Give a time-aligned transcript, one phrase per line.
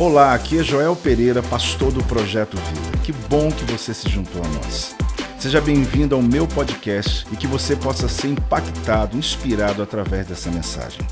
[0.00, 3.04] Olá, aqui é Joel Pereira, pastor do Projeto Vida.
[3.04, 4.96] Que bom que você se juntou a nós.
[5.38, 11.06] Seja bem-vindo ao meu podcast e que você possa ser impactado, inspirado através dessa mensagem.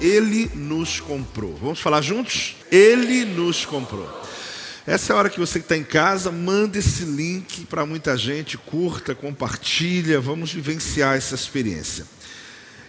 [0.00, 1.54] Ele nos comprou.
[1.62, 2.56] Vamos falar juntos?
[2.72, 4.10] Ele nos comprou.
[4.84, 8.58] Essa é a hora que você está em casa, manda esse link para muita gente,
[8.58, 12.04] curta, compartilha, vamos vivenciar essa experiência.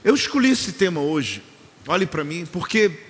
[0.04, 1.43] Eu escolhi esse tema hoje,
[1.88, 3.09] olhe para mim, porque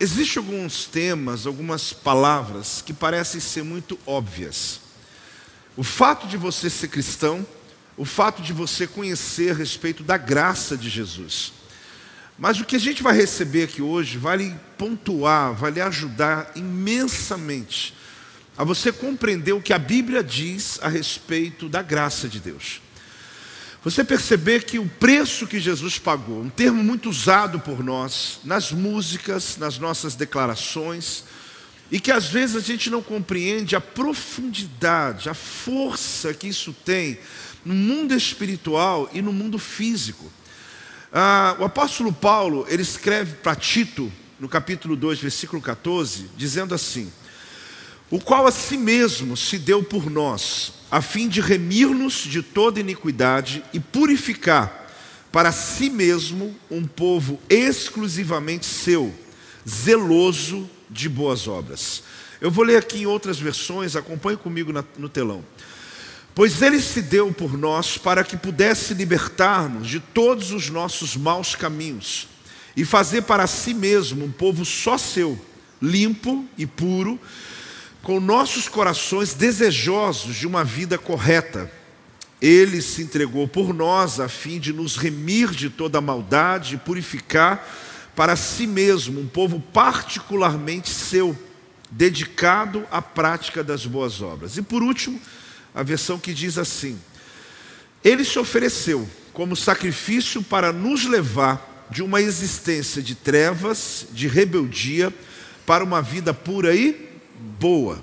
[0.00, 4.80] existem alguns temas, algumas palavras que parecem ser muito óbvias.
[5.76, 7.46] O fato de você ser cristão,
[7.96, 11.52] o fato de você conhecer a respeito da graça de Jesus.
[12.38, 16.50] Mas o que a gente vai receber aqui hoje vai lhe pontuar, vai lhe ajudar
[16.56, 17.94] imensamente
[18.56, 22.80] a você compreender o que a Bíblia diz a respeito da graça de Deus.
[23.84, 28.72] Você perceber que o preço que Jesus pagou, um termo muito usado por nós, nas
[28.72, 31.22] músicas, nas nossas declarações,
[31.90, 37.18] e que às vezes a gente não compreende a profundidade, a força que isso tem
[37.62, 40.32] no mundo espiritual e no mundo físico.
[41.12, 47.12] Ah, o apóstolo Paulo, ele escreve para Tito, no capítulo 2, versículo 14, dizendo assim:
[48.10, 52.80] o qual a si mesmo se deu por nós, a fim de remir-nos de toda
[52.80, 54.84] iniquidade e purificar
[55.32, 59.12] para si mesmo um povo exclusivamente seu,
[59.68, 62.04] zeloso de boas obras.
[62.40, 65.44] Eu vou ler aqui em outras versões, acompanhe comigo no telão.
[66.34, 71.54] Pois ele se deu por nós para que pudesse libertar-nos de todos os nossos maus
[71.54, 72.28] caminhos
[72.76, 75.40] e fazer para si mesmo um povo só seu,
[75.80, 77.18] limpo e puro,
[78.04, 81.72] com nossos corações desejosos de uma vida correta.
[82.40, 87.66] Ele se entregou por nós a fim de nos remir de toda maldade e purificar
[88.14, 91.36] para si mesmo um povo particularmente seu,
[91.90, 94.58] dedicado à prática das boas obras.
[94.58, 95.18] E por último,
[95.74, 97.00] a versão que diz assim:
[98.04, 105.12] Ele se ofereceu como sacrifício para nos levar de uma existência de trevas, de rebeldia,
[105.64, 108.00] para uma vida pura e boa,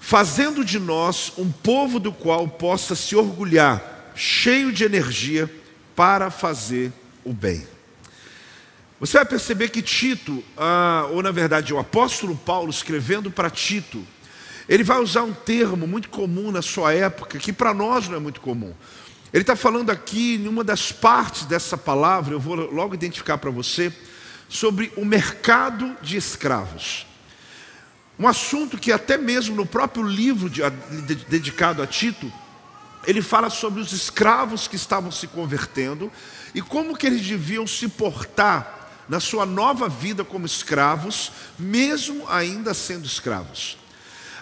[0.00, 5.50] fazendo de nós um povo do qual possa se orgulhar, cheio de energia
[5.94, 6.92] para fazer
[7.24, 7.66] o bem.
[8.98, 14.02] Você vai perceber que Tito, ah, ou na verdade o apóstolo Paulo, escrevendo para Tito,
[14.68, 18.20] ele vai usar um termo muito comum na sua época, que para nós não é
[18.20, 18.74] muito comum.
[19.32, 23.50] Ele está falando aqui, em uma das partes dessa palavra, eu vou logo identificar para
[23.50, 23.92] você,
[24.48, 27.06] sobre o mercado de escravos.
[28.18, 30.62] Um assunto que até mesmo no próprio livro de,
[31.06, 32.32] de, dedicado a Tito,
[33.06, 36.10] ele fala sobre os escravos que estavam se convertendo
[36.54, 42.74] e como que eles deviam se portar na sua nova vida como escravos, mesmo ainda
[42.74, 43.78] sendo escravos.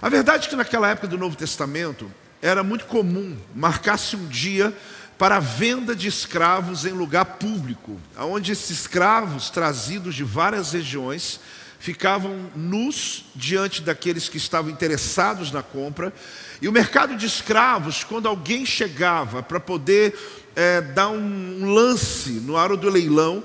[0.00, 2.10] A verdade é que naquela época do Novo Testamento
[2.40, 4.76] era muito comum marcar-se um dia
[5.18, 11.40] para a venda de escravos em lugar público, onde esses escravos trazidos de várias regiões
[11.84, 16.14] ficavam nus diante daqueles que estavam interessados na compra.
[16.62, 20.16] E o mercado de escravos, quando alguém chegava para poder
[20.56, 23.44] é, dar um, lance no aro do leilão,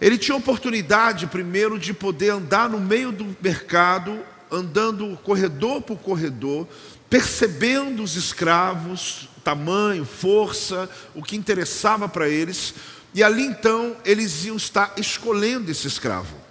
[0.00, 4.16] ele tinha oportunidade primeiro de poder andar no meio do mercado,
[4.48, 6.68] andando corredor por corredor,
[7.10, 12.74] percebendo os escravos, tamanho, força, o que interessava para eles,
[13.12, 16.41] e ali então eles iam estar escolhendo esse escravo.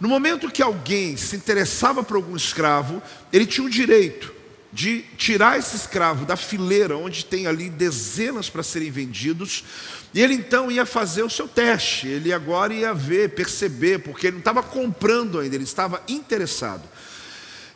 [0.00, 4.34] No momento que alguém se interessava por algum escravo, ele tinha o direito
[4.74, 9.64] de tirar esse escravo da fileira, onde tem ali dezenas para serem vendidos,
[10.12, 14.34] e ele então ia fazer o seu teste, ele agora ia ver, perceber, porque ele
[14.34, 16.82] não estava comprando ainda, ele estava interessado.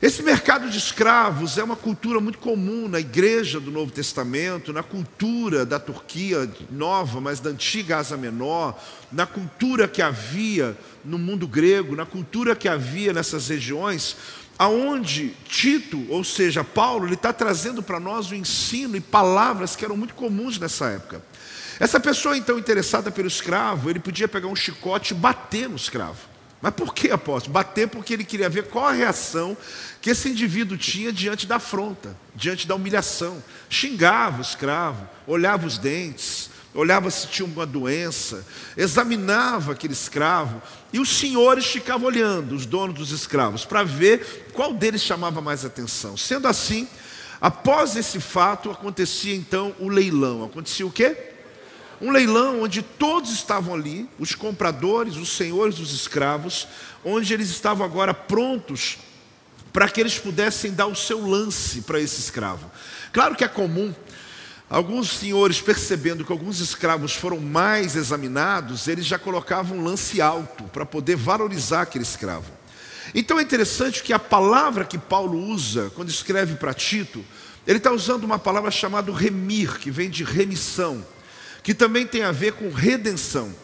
[0.00, 4.84] Esse mercado de escravos é uma cultura muito comum na igreja do Novo Testamento, na
[4.84, 8.78] cultura da Turquia nova, mas da antiga Ásia Menor,
[9.10, 14.16] na cultura que havia no mundo grego, na cultura que havia nessas regiões,
[14.56, 19.84] aonde Tito, ou seja, Paulo, ele está trazendo para nós o ensino e palavras que
[19.84, 21.20] eram muito comuns nessa época.
[21.80, 26.37] Essa pessoa então interessada pelo escravo, ele podia pegar um chicote e bater no escravo.
[26.60, 27.52] Mas por que, apóstolo?
[27.52, 29.56] Bater porque ele queria ver qual a reação
[30.00, 33.42] que esse indivíduo tinha diante da afronta, diante da humilhação.
[33.70, 38.44] Xingava o escravo, olhava os dentes, olhava se tinha uma doença,
[38.76, 40.60] examinava aquele escravo,
[40.92, 45.64] e os senhores ficavam olhando, os donos dos escravos, para ver qual deles chamava mais
[45.64, 46.16] atenção.
[46.16, 46.88] Sendo assim,
[47.40, 50.44] após esse fato, acontecia então o leilão.
[50.44, 51.16] Acontecia o quê?
[52.00, 56.68] Um leilão onde todos estavam ali, os compradores, os senhores dos escravos,
[57.04, 58.98] onde eles estavam agora prontos
[59.72, 62.70] para que eles pudessem dar o seu lance para esse escravo.
[63.12, 63.94] Claro que é comum
[64.70, 70.64] Alguns senhores, percebendo que alguns escravos foram mais examinados, eles já colocavam um lance alto
[70.64, 72.52] para poder valorizar aquele escravo.
[73.14, 77.24] Então é interessante que a palavra que Paulo usa quando escreve para Tito,
[77.66, 81.02] ele está usando uma palavra chamada remir, que vem de remissão,
[81.68, 83.54] que também tem a ver com redenção.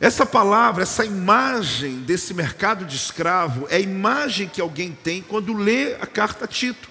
[0.00, 5.52] Essa palavra, essa imagem desse mercado de escravo, é a imagem que alguém tem quando
[5.52, 6.88] lê a carta a Tito.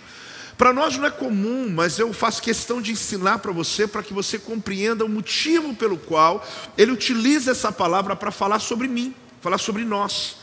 [0.60, 4.14] Para nós não é comum, mas eu faço questão de ensinar para você, para que
[4.14, 6.48] você compreenda o motivo pelo qual
[6.78, 10.41] ele utiliza essa palavra para falar sobre mim, falar sobre nós.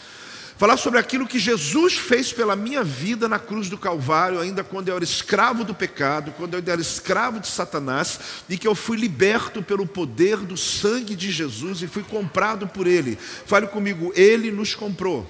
[0.59, 4.89] Falar sobre aquilo que Jesus fez pela minha vida na cruz do Calvário, ainda quando
[4.89, 8.19] eu era escravo do pecado, quando eu era escravo de Satanás,
[8.49, 12.89] e que eu fui liberto pelo poder do sangue de Jesus e fui comprado por
[12.89, 13.17] Ele.
[13.47, 15.25] Fale comigo, Ele nos comprou.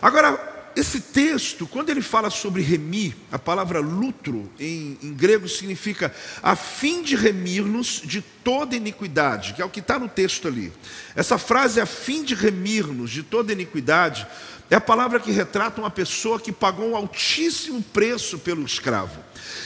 [0.00, 6.14] Agora, esse texto, quando ele fala sobre remir, a palavra lutro em, em grego significa
[6.42, 10.72] a fim de remir-nos de toda iniquidade, que é o que está no texto ali.
[11.16, 14.26] Essa frase, a fim de remir-nos de toda iniquidade,
[14.70, 19.18] é a palavra que retrata uma pessoa que pagou um altíssimo preço pelo escravo.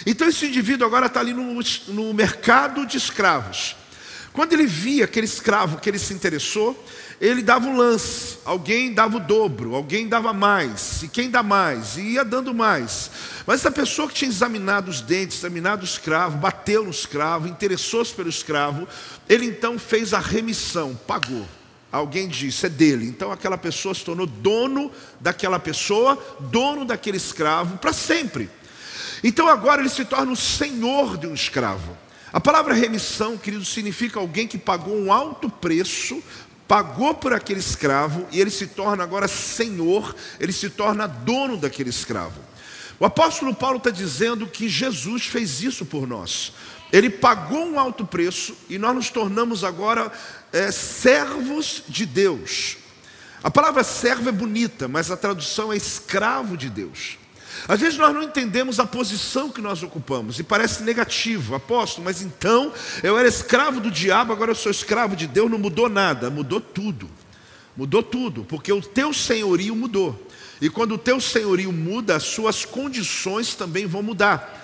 [0.07, 3.77] Então esse indivíduo agora está ali no, no mercado de escravos.
[4.33, 6.83] Quando ele via aquele escravo que ele se interessou,
[7.21, 11.97] ele dava um lance, alguém dava o dobro, alguém dava mais, e quem dá mais,
[11.97, 13.11] e ia dando mais.
[13.47, 18.13] Mas essa pessoa que tinha examinado os dentes, examinado o escravo, bateu no escravo, interessou-se
[18.13, 18.89] pelo escravo,
[19.29, 21.47] ele então fez a remissão, pagou.
[21.93, 23.07] Alguém disse, é dele.
[23.07, 24.91] Então aquela pessoa se tornou dono
[25.21, 28.51] daquela pessoa, dono daquele escravo para sempre.
[29.23, 31.97] Então agora ele se torna o senhor de um escravo.
[32.33, 36.21] A palavra remissão, querido, significa alguém que pagou um alto preço
[36.67, 41.91] pagou por aquele escravo e ele se torna agora senhor, ele se torna dono daquele
[41.91, 42.41] escravo.
[42.99, 46.53] O apóstolo Paulo está dizendo que Jesus fez isso por nós.
[46.93, 50.13] Ele pagou um alto preço e nós nos tornamos agora
[50.53, 52.77] é, servos de Deus.
[53.43, 57.19] A palavra servo é bonita, mas a tradução é escravo de Deus.
[57.67, 62.21] Às vezes nós não entendemos a posição que nós ocupamos e parece negativo, apóstolo, mas
[62.21, 62.73] então
[63.03, 66.61] eu era escravo do diabo, agora eu sou escravo de Deus, não mudou nada, mudou
[66.61, 67.09] tudo.
[67.77, 70.29] Mudou tudo, porque o teu senhorio mudou.
[70.61, 74.63] E quando o teu senhorio muda, as suas condições também vão mudar.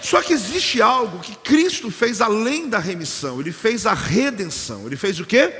[0.00, 4.86] Só que existe algo que Cristo fez além da remissão, ele fez a redenção.
[4.86, 5.52] Ele fez o quê?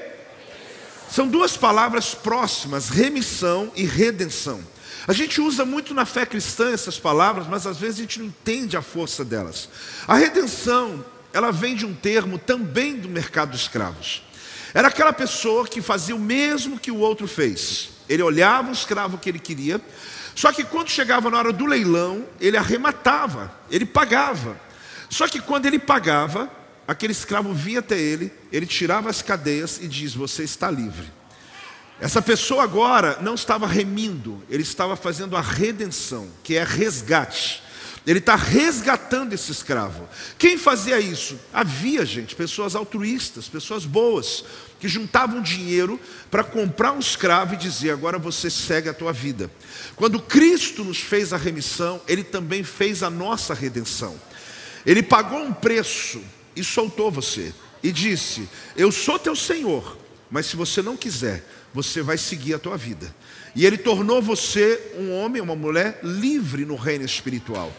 [1.10, 4.60] São duas palavras próximas, remissão e redenção.
[5.06, 8.26] A gente usa muito na fé cristã essas palavras, mas às vezes a gente não
[8.26, 9.68] entende a força delas.
[10.06, 14.22] A redenção, ela vem de um termo também do mercado de escravos.
[14.74, 17.90] Era aquela pessoa que fazia o mesmo que o outro fez.
[18.08, 19.80] Ele olhava o escravo que ele queria,
[20.34, 24.60] só que quando chegava na hora do leilão, ele arrematava, ele pagava.
[25.08, 26.50] Só que quando ele pagava,
[26.86, 31.19] aquele escravo vinha até ele, ele tirava as cadeias e diz: Você está livre.
[32.00, 37.62] Essa pessoa agora não estava remindo, ele estava fazendo a redenção, que é resgate.
[38.06, 40.08] Ele está resgatando esse escravo.
[40.38, 41.38] Quem fazia isso?
[41.52, 44.42] Havia, gente, pessoas altruístas, pessoas boas,
[44.80, 46.00] que juntavam dinheiro
[46.30, 49.50] para comprar um escravo e dizer: agora você segue a tua vida.
[49.94, 54.18] Quando Cristo nos fez a remissão, Ele também fez a nossa redenção.
[54.86, 56.22] Ele pagou um preço
[56.56, 57.52] e soltou você,
[57.82, 59.98] e disse: Eu sou teu Senhor,
[60.30, 63.14] mas se você não quiser, você vai seguir a tua vida.
[63.54, 67.72] E ele tornou você um homem, uma mulher livre no reino espiritual.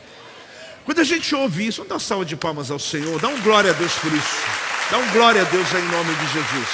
[0.86, 3.72] Quando a gente ouve isso, dar uma salva de palmas ao Senhor, dá um glória
[3.72, 4.36] a Deus por isso.
[4.90, 6.68] Dá um glória a Deus em nome de Jesus.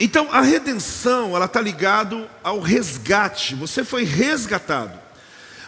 [0.00, 3.54] Então, a redenção, ela está ligado ao resgate.
[3.54, 4.98] Você foi resgatado.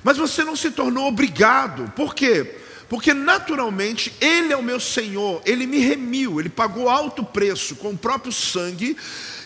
[0.02, 1.92] Mas você não se tornou obrigado.
[1.94, 2.58] Por quê?
[2.94, 7.90] Porque naturalmente Ele é o meu Senhor, Ele me remiu, Ele pagou alto preço com
[7.90, 8.96] o próprio sangue,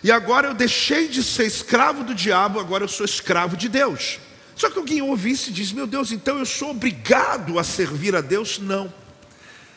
[0.04, 4.18] e agora eu deixei de ser escravo do diabo, agora eu sou escravo de Deus.
[4.54, 8.20] Só que alguém ouve e diz: Meu Deus, então eu sou obrigado a servir a
[8.20, 8.58] Deus?
[8.58, 8.92] Não.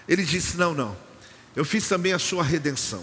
[0.06, 0.94] Ele disse: Não, não.
[1.56, 3.02] Eu fiz também a sua redenção.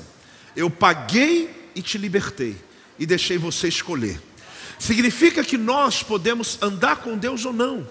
[0.54, 2.54] Eu paguei e te libertei,
[2.98, 4.20] e deixei você escolher.
[4.78, 7.88] Significa que nós podemos andar com Deus ou não.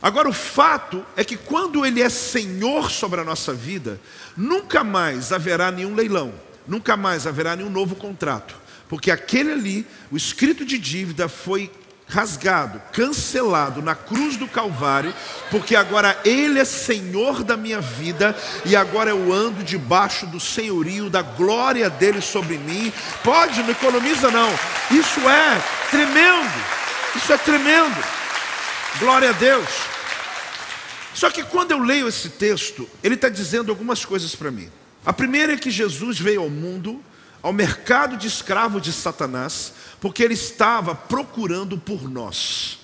[0.00, 4.00] Agora, o fato é que quando Ele é Senhor sobre a nossa vida,
[4.36, 6.32] nunca mais haverá nenhum leilão,
[6.66, 8.54] nunca mais haverá nenhum novo contrato,
[8.88, 11.70] porque aquele ali, o escrito de dívida, foi
[12.08, 15.12] rasgado, cancelado na cruz do Calvário,
[15.50, 21.10] porque agora Ele é Senhor da minha vida e agora eu ando debaixo do senhorio,
[21.10, 22.92] da glória dele sobre mim.
[23.22, 24.48] Pode, não economiza não.
[24.90, 26.64] Isso é tremendo.
[27.14, 28.17] Isso é tremendo.
[28.98, 29.68] Glória a Deus.
[31.14, 34.70] Só que quando eu leio esse texto, ele está dizendo algumas coisas para mim.
[35.06, 37.02] A primeira é que Jesus veio ao mundo,
[37.40, 42.77] ao mercado de escravo de Satanás, porque ele estava procurando por nós.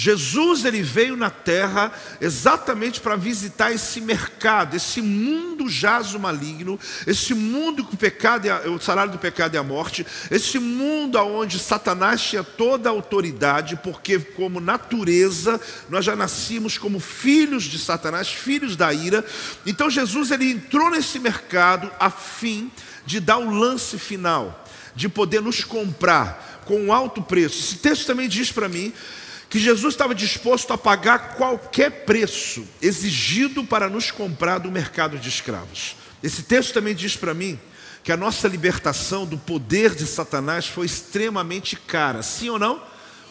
[0.00, 1.92] Jesus ele veio na terra
[2.22, 8.66] exatamente para visitar esse mercado, esse mundo jazo maligno, esse mundo que o pecado é,
[8.66, 13.78] o salário do pecado é a morte, esse mundo onde Satanás tinha toda a autoridade,
[13.84, 19.22] porque como natureza nós já nascimos como filhos de Satanás, filhos da ira.
[19.66, 22.72] Então Jesus ele entrou nesse mercado a fim
[23.04, 24.64] de dar o lance final,
[24.96, 27.58] de poder nos comprar com um alto preço.
[27.58, 28.94] Esse texto também diz para mim
[29.50, 35.28] que Jesus estava disposto a pagar qualquer preço exigido para nos comprar do mercado de
[35.28, 35.96] escravos.
[36.22, 37.58] Esse texto também diz para mim
[38.04, 42.80] que a nossa libertação do poder de Satanás foi extremamente cara, sim ou não?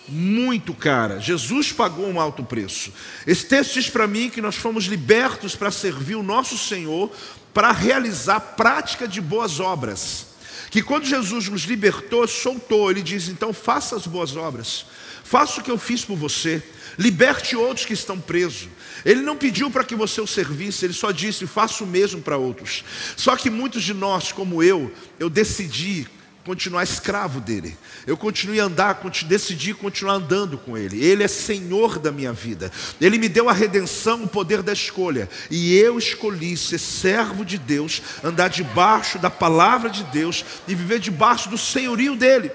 [0.10, 1.22] Muito cara.
[1.22, 2.92] Jesus pagou um alto preço.
[3.26, 7.10] Esse texto diz para mim que nós fomos libertos para servir o nosso Senhor,
[7.54, 10.28] para realizar prática de boas obras.
[10.70, 14.86] Que quando Jesus nos libertou, soltou, ele diz: então faça as boas obras.
[15.30, 16.60] Faça o que eu fiz por você.
[16.98, 18.68] Liberte outros que estão presos.
[19.06, 22.36] Ele não pediu para que você o servisse, ele só disse: faça o mesmo para
[22.36, 22.84] outros.
[23.16, 26.08] Só que muitos de nós, como eu, eu decidi
[26.44, 27.78] continuar escravo dele.
[28.08, 31.00] Eu continuei a andar, decidi continuar andando com ele.
[31.06, 32.72] Ele é Senhor da minha vida.
[33.00, 35.30] Ele me deu a redenção, o poder da escolha.
[35.52, 40.98] E eu escolhi ser servo de Deus, andar debaixo da palavra de Deus e viver
[40.98, 42.52] debaixo do senhorio dele.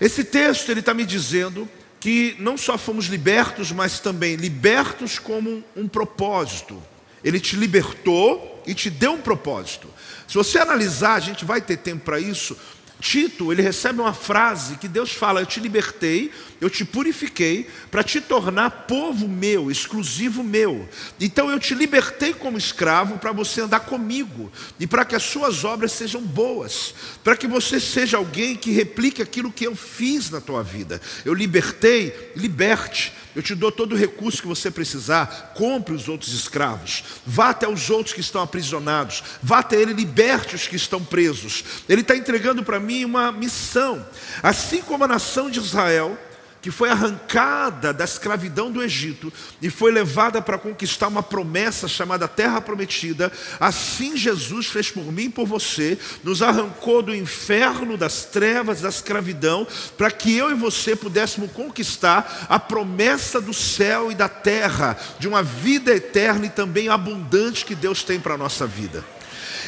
[0.00, 1.68] Esse texto ele está me dizendo
[2.06, 6.80] que não só fomos libertos, mas também libertos como um propósito.
[7.24, 9.88] Ele te libertou e te deu um propósito.
[10.28, 12.56] Se você analisar, a gente vai ter tempo para isso.
[12.98, 18.02] Tito, ele recebe uma frase que Deus fala: Eu te libertei, eu te purifiquei para
[18.02, 20.88] te tornar povo meu, exclusivo meu.
[21.20, 24.50] Então eu te libertei como escravo para você andar comigo
[24.80, 29.20] e para que as suas obras sejam boas, para que você seja alguém que replique
[29.20, 31.00] aquilo que eu fiz na tua vida.
[31.24, 33.12] Eu libertei, liberte.
[33.36, 35.52] Eu te dou todo o recurso que você precisar.
[35.54, 37.04] Compre os outros escravos.
[37.26, 39.22] Vá até os outros que estão aprisionados.
[39.42, 41.62] Vá até ele, liberte os que estão presos.
[41.86, 44.06] Ele está entregando para mim uma missão.
[44.42, 46.18] Assim como a nação de Israel
[46.66, 49.32] que foi arrancada da escravidão do Egito
[49.62, 53.30] e foi levada para conquistar uma promessa chamada Terra Prometida,
[53.60, 58.88] assim Jesus fez por mim e por você, nos arrancou do inferno, das trevas, da
[58.88, 59.64] escravidão,
[59.96, 65.28] para que eu e você pudéssemos conquistar a promessa do céu e da terra, de
[65.28, 69.04] uma vida eterna e também abundante que Deus tem para a nossa vida.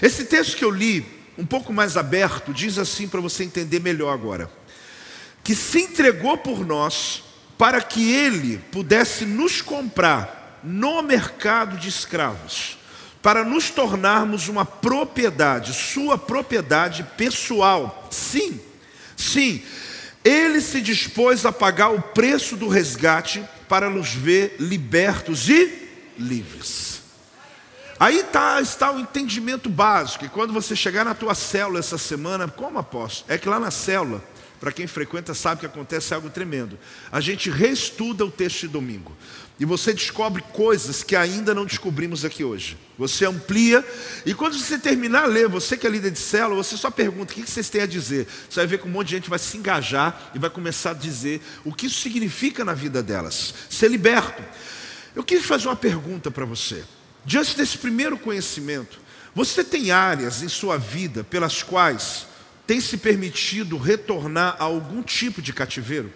[0.03, 1.07] Esse texto que eu li,
[1.39, 4.58] um pouco mais aberto, diz assim para você entender melhor agora
[5.49, 7.23] que se entregou por nós
[7.57, 12.77] para que ele pudesse nos comprar no mercado de escravos,
[13.23, 18.07] para nos tornarmos uma propriedade, sua propriedade pessoal.
[18.11, 18.61] Sim,
[19.17, 19.63] sim,
[20.23, 25.89] ele se dispôs a pagar o preço do resgate para nos ver libertos e
[26.19, 27.01] livres.
[27.99, 32.47] Aí tá, está o entendimento básico, e quando você chegar na tua célula essa semana,
[32.47, 33.25] como aposto?
[33.33, 34.23] É que lá na célula
[34.61, 36.79] para quem frequenta sabe que acontece algo tremendo.
[37.13, 39.17] A gente reestuda o texto de domingo.
[39.61, 42.79] E você descobre coisas que ainda não descobrimos aqui hoje.
[42.97, 43.85] Você amplia,
[44.25, 47.33] e quando você terminar a ler, você que é líder de célula, você só pergunta:
[47.33, 48.29] o que vocês têm a dizer?
[48.49, 50.95] Você vai ver que um monte de gente vai se engajar e vai começar a
[50.95, 53.53] dizer o que isso significa na vida delas.
[53.69, 54.43] Ser liberto.
[55.15, 56.85] Eu quis fazer uma pergunta para você.
[57.25, 59.01] Diante desse primeiro conhecimento,
[59.35, 62.28] você tem áreas em sua vida pelas quais
[62.69, 66.13] tem se permitido retornar a algum tipo de cativeiro?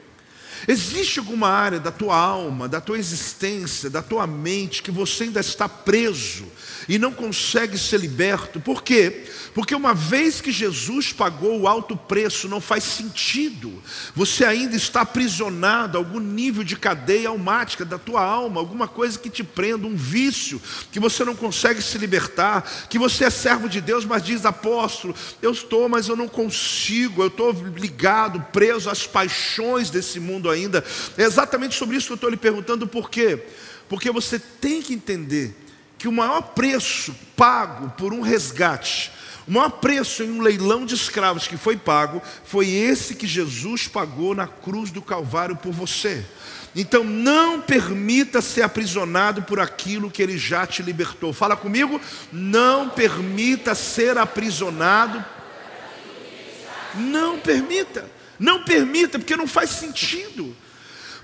[0.68, 5.40] Existe alguma área da tua alma, da tua existência, da tua mente que você ainda
[5.40, 6.44] está preso
[6.88, 8.60] e não consegue ser liberto?
[8.60, 9.24] Por quê?
[9.54, 13.82] Porque uma vez que Jesus pagou o alto preço, não faz sentido.
[14.14, 19.18] Você ainda está aprisionado a algum nível de cadeia almática da tua alma, alguma coisa
[19.18, 20.60] que te prenda, um vício
[20.90, 25.14] que você não consegue se libertar, que você é servo de Deus, mas diz apóstolo,
[25.40, 30.84] eu estou, mas eu não consigo, eu estou ligado, preso às paixões desse mundo ainda.
[31.16, 33.42] É exatamente sobre isso que eu estou lhe perguntando, por quê?
[33.88, 35.61] Porque você tem que entender
[36.02, 39.12] que o maior preço pago por um resgate,
[39.46, 43.86] O maior preço em um leilão de escravos que foi pago foi esse que Jesus
[43.86, 46.24] pagou na cruz do Calvário por você.
[46.74, 51.32] Então não permita ser aprisionado por aquilo que ele já te libertou.
[51.32, 52.00] Fala comigo,
[52.32, 55.24] não permita ser aprisionado.
[56.96, 58.10] Não permita.
[58.40, 60.56] Não permita, porque não faz sentido.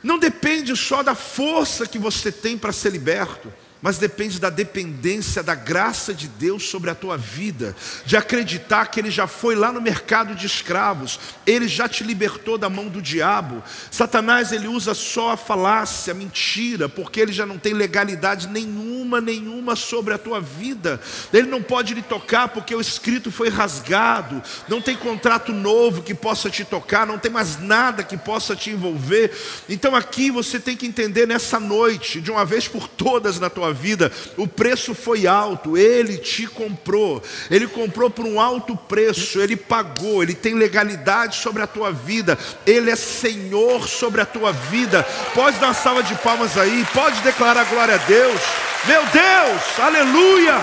[0.05, 5.43] Não depende só da força que você tem para ser liberto mas depende da dependência
[5.43, 9.73] da graça de Deus sobre a tua vida, de acreditar que Ele já foi lá
[9.73, 13.63] no mercado de escravos, Ele já te libertou da mão do diabo.
[13.91, 19.21] Satanás ele usa só a falácia, a mentira, porque ele já não tem legalidade nenhuma,
[19.21, 21.01] nenhuma sobre a tua vida.
[21.33, 26.15] Ele não pode lhe tocar porque o escrito foi rasgado, não tem contrato novo que
[26.15, 29.33] possa te tocar, não tem mais nada que possa te envolver.
[29.69, 33.68] Então aqui você tem que entender nessa noite, de uma vez por todas na tua
[33.69, 39.41] tua vida, o preço foi alto, ele te comprou, ele comprou por um alto preço,
[39.41, 44.53] ele pagou, ele tem legalidade sobre a tua vida, ele é Senhor sobre a tua
[44.53, 45.03] vida.
[45.35, 48.41] Pode dar uma salva de palmas aí, pode declarar glória a Deus.
[48.87, 50.55] Meu Deus, aleluia,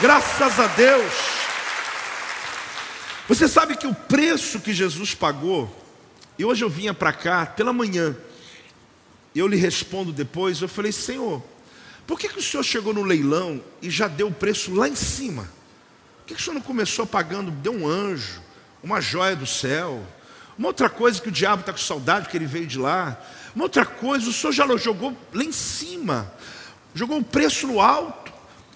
[0.00, 1.12] graças a Deus.
[3.28, 5.72] Você sabe que o preço que Jesus pagou,
[6.38, 8.14] e hoje eu vinha para cá pela manhã,
[9.34, 11.42] eu lhe respondo depois, eu falei, Senhor,
[12.06, 14.96] por que, que o senhor chegou no leilão e já deu o preço lá em
[14.96, 15.44] cima?
[16.18, 18.42] Por que, que o senhor não começou pagando, deu um anjo,
[18.82, 20.04] uma joia do céu?
[20.58, 23.20] Uma outra coisa que o diabo está com saudade, porque ele veio de lá.
[23.54, 26.32] Uma outra coisa, o senhor já jogou lá em cima,
[26.94, 28.32] jogou o preço no alto,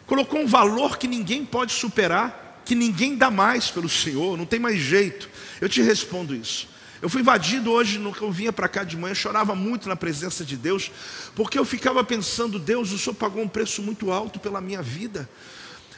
[0.07, 4.61] colocou um valor que ninguém pode superar, que ninguém dá mais pelo Senhor, não tem
[4.61, 5.29] mais jeito.
[5.61, 6.68] Eu te respondo isso.
[7.01, 9.95] Eu fui invadido hoje, no que eu vinha para cá de manhã, chorava muito na
[9.95, 10.91] presença de Deus,
[11.35, 15.29] porque eu ficava pensando, Deus, o Senhor pagou um preço muito alto pela minha vida.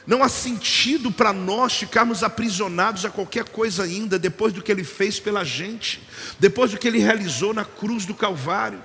[0.06, 4.84] Não há sentido para nós ficarmos aprisionados a qualquer coisa ainda, depois do que Ele
[4.84, 6.02] fez pela gente,
[6.38, 8.82] depois do que Ele realizou na cruz do Calvário.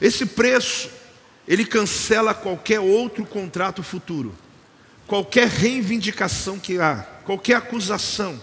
[0.00, 0.88] Esse preço,
[1.46, 4.34] Ele cancela qualquer outro contrato futuro,
[5.06, 8.40] qualquer reivindicação que há, qualquer acusação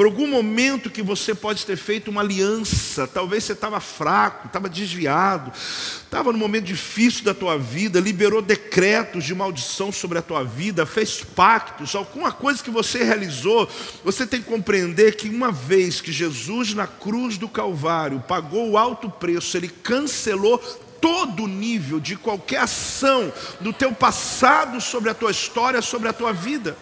[0.00, 4.66] por algum momento que você pode ter feito uma aliança, talvez você estava fraco, estava
[4.66, 10.42] desviado, estava num momento difícil da tua vida, liberou decretos de maldição sobre a tua
[10.42, 13.68] vida, fez pactos, alguma coisa que você realizou,
[14.02, 18.78] você tem que compreender que uma vez que Jesus na cruz do Calvário pagou o
[18.78, 20.56] alto preço, ele cancelou
[20.98, 26.32] todo nível de qualquer ação do teu passado sobre a tua história, sobre a tua
[26.32, 26.74] vida.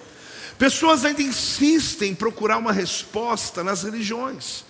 [0.59, 4.65] Pessoas ainda insistem em procurar uma resposta nas religiões.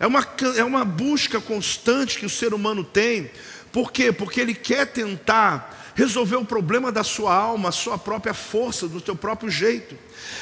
[0.00, 3.30] É uma, é uma busca constante que o ser humano tem.
[3.72, 4.12] Por quê?
[4.12, 9.04] Porque ele quer tentar resolver o problema da sua alma, a sua própria força, do
[9.04, 9.96] seu próprio jeito.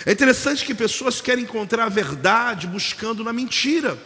[0.05, 3.99] É interessante que pessoas querem encontrar a verdade buscando na mentira.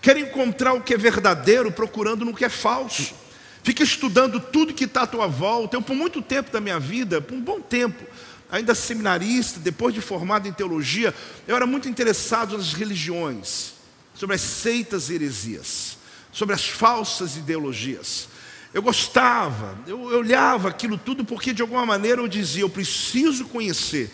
[0.00, 3.14] Querem encontrar o que é verdadeiro procurando no que é falso.
[3.62, 5.76] Fica estudando tudo que está à tua volta.
[5.76, 8.04] Eu, por muito tempo da minha vida, por um bom tempo,
[8.50, 11.14] ainda seminarista, depois de formado em teologia,
[11.46, 13.74] eu era muito interessado nas religiões,
[14.14, 15.98] sobre as seitas e heresias,
[16.32, 18.28] sobre as falsas ideologias.
[18.72, 23.46] Eu gostava, eu, eu olhava aquilo tudo porque de alguma maneira eu dizia: eu preciso
[23.46, 24.10] conhecer,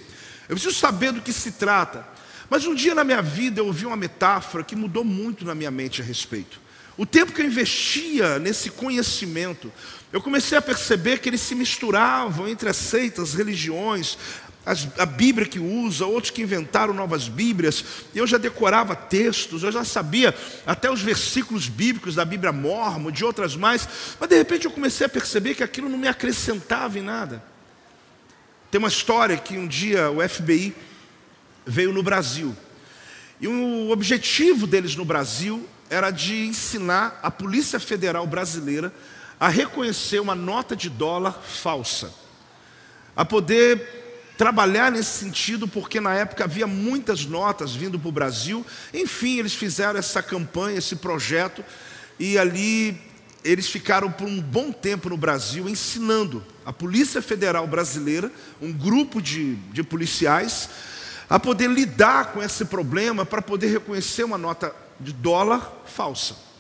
[0.49, 2.07] eu preciso saber do que se trata.
[2.49, 5.71] Mas um dia na minha vida eu ouvi uma metáfora que mudou muito na minha
[5.71, 6.61] mente a respeito.
[6.97, 9.73] O tempo que eu investia nesse conhecimento,
[10.15, 14.17] eu comecei a perceber que eles se misturavam entre as seitas, religiões,
[14.65, 17.85] as, a Bíblia que usa, outros que inventaram novas Bíblias.
[18.15, 20.33] Eu já decorava textos, eu já sabia
[20.65, 23.89] até os versículos bíblicos da Bíblia Mormon, de outras mais,
[24.21, 27.43] mas de repente eu comecei a perceber que aquilo não me acrescentava em nada.
[28.71, 30.77] Tem uma história que um dia o FBI
[31.67, 32.55] veio no Brasil.
[33.41, 38.95] E o objetivo deles no Brasil era de ensinar a Polícia Federal Brasileira
[39.45, 42.11] a reconhecer uma nota de dólar falsa,
[43.15, 48.65] a poder trabalhar nesse sentido, porque na época havia muitas notas vindo para o Brasil.
[48.95, 51.63] Enfim, eles fizeram essa campanha, esse projeto,
[52.19, 52.99] e ali
[53.45, 59.21] eles ficaram por um bom tempo no Brasil ensinando a Polícia Federal Brasileira, um grupo
[59.21, 60.71] de, de policiais,
[61.29, 66.54] a poder lidar com esse problema para poder reconhecer uma nota de dólar falsa.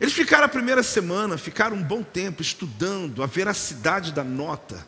[0.00, 4.86] Eles ficaram a primeira semana, ficaram um bom tempo estudando a veracidade da nota,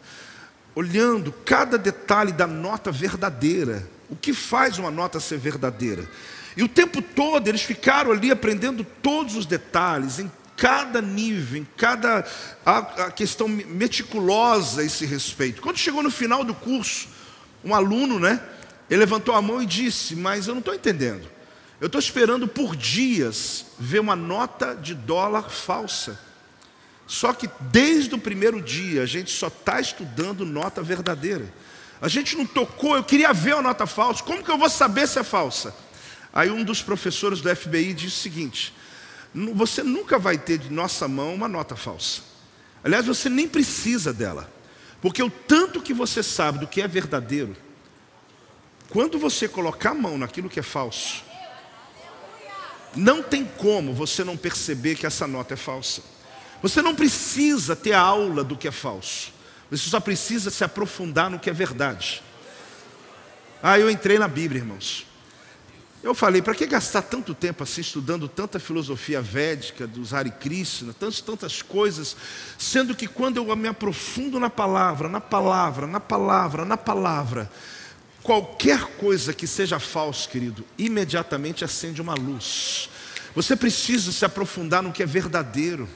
[0.75, 6.09] olhando cada detalhe da nota verdadeira, o que faz uma nota ser verdadeira.
[6.57, 11.67] E o tempo todo eles ficaram ali aprendendo todos os detalhes, em cada nível, em
[11.77, 12.25] cada
[12.65, 15.61] a, a questão meticulosa a esse respeito.
[15.61, 17.09] Quando chegou no final do curso,
[17.63, 18.41] um aluno, né?
[18.89, 21.32] Ele levantou a mão e disse: Mas eu não estou entendendo.
[21.83, 26.17] Eu estou esperando por dias ver uma nota de dólar falsa.
[27.09, 31.53] Só que desde o primeiro dia a gente só está estudando nota verdadeira.
[32.01, 34.23] A gente não tocou, eu queria ver a nota falsa.
[34.23, 35.75] Como que eu vou saber se é falsa?
[36.33, 38.73] Aí um dos professores do FBI disse o seguinte:
[39.53, 42.23] você nunca vai ter de nossa mão uma nota falsa.
[42.85, 44.49] Aliás, você nem precisa dela.
[45.01, 47.57] Porque o tanto que você sabe do que é verdadeiro,
[48.89, 51.32] quando você colocar a mão naquilo que é falso,
[52.95, 56.03] não tem como você não perceber que essa nota é falsa.
[56.63, 59.33] Você não precisa ter aula do que é falso.
[59.71, 62.23] Você só precisa se aprofundar no que é verdade.
[63.63, 65.07] Ah, eu entrei na Bíblia, irmãos.
[66.03, 70.93] Eu falei, para que gastar tanto tempo assim estudando tanta filosofia védica, dos Hare Krishna,
[70.93, 72.17] tantas, tantas coisas,
[72.59, 77.49] sendo que quando eu me aprofundo na palavra, na palavra, na palavra, na palavra,
[78.23, 82.89] qualquer coisa que seja falso, querido, imediatamente acende uma luz.
[83.35, 85.89] Você precisa se aprofundar no que é verdadeiro.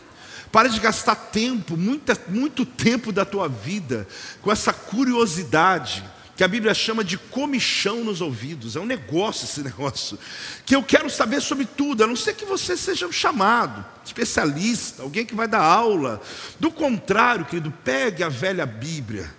[0.50, 4.06] Pare de gastar tempo, muita, muito tempo da tua vida,
[4.40, 6.04] com essa curiosidade
[6.36, 8.76] que a Bíblia chama de comichão nos ouvidos.
[8.76, 10.18] É um negócio esse negócio.
[10.64, 15.02] Que eu quero saber sobre tudo, a não ser que você seja um chamado, especialista,
[15.02, 16.20] alguém que vai dar aula.
[16.60, 19.32] Do contrário, querido, pegue a velha Bíblia,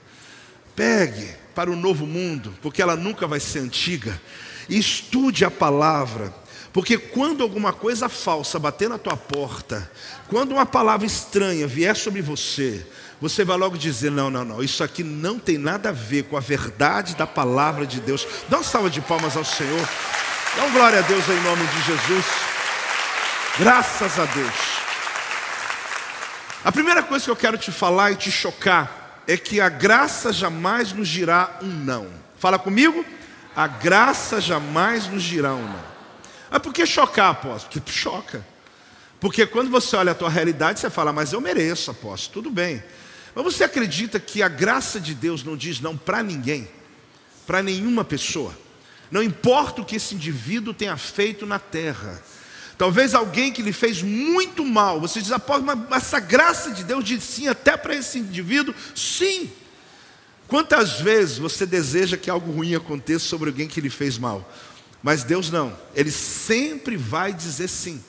[0.75, 4.21] pegue para o novo mundo, porque ela nunca vai ser antiga,
[4.69, 6.31] estude a palavra.
[6.71, 9.91] Porque quando alguma coisa falsa bater na tua porta,
[10.27, 12.85] quando uma palavra estranha vier sobre você,
[13.19, 16.37] você vai logo dizer: não, não, não, isso aqui não tem nada a ver com
[16.37, 18.27] a verdade da palavra de Deus.
[18.47, 19.89] Dá uma salva de palmas ao Senhor.
[20.55, 22.25] Dá uma glória a Deus em nome de Jesus.
[23.57, 24.55] Graças a Deus.
[26.63, 30.31] A primeira coisa que eu quero te falar e te chocar é que a graça
[30.31, 32.07] jamais nos dirá um não.
[32.39, 33.05] Fala comigo?
[33.53, 35.83] A graça jamais nos dirá um não.
[36.49, 37.73] Mas por que chocar, apóstolo?
[37.73, 38.45] Porque choca.
[39.19, 42.81] Porque quando você olha a tua realidade, você fala, mas eu mereço, apóstolo, tudo bem.
[43.35, 46.67] Mas você acredita que a graça de Deus não diz não para ninguém,
[47.45, 48.57] para nenhuma pessoa?
[49.11, 52.21] Não importa o que esse indivíduo tenha feito na terra.
[52.77, 55.31] Talvez alguém que lhe fez muito mal, você diz,
[55.63, 58.75] mas essa graça de Deus diz sim até para esse indivíduo?
[58.95, 59.51] Sim.
[60.47, 64.47] Quantas vezes você deseja que algo ruim aconteça sobre alguém que lhe fez mal?
[65.01, 68.03] Mas Deus não, Ele sempre vai dizer sim.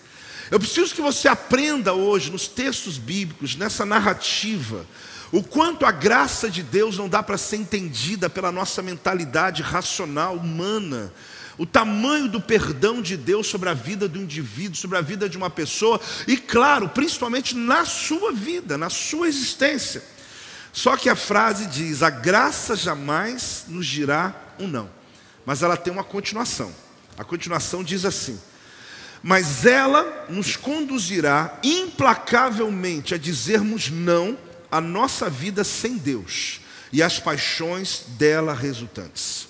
[0.51, 4.87] Eu preciso que você aprenda hoje, nos textos bíblicos, nessa narrativa,
[5.31, 10.37] o quanto a graça de Deus não dá para ser entendida pela nossa mentalidade racional,
[10.37, 11.13] humana.
[11.59, 15.37] O tamanho do perdão de Deus sobre a vida do indivíduo, sobre a vida de
[15.37, 20.03] uma pessoa, e claro, principalmente na sua vida, na sua existência.
[20.73, 24.89] Só que a frase diz: a graça jamais nos dirá um não,
[25.45, 26.73] mas ela tem uma continuação.
[27.19, 28.39] A continuação diz assim:
[29.23, 34.39] mas ela nos conduzirá implacavelmente a dizermos não
[34.71, 36.61] à nossa vida sem Deus
[36.93, 39.48] e às paixões dela resultantes.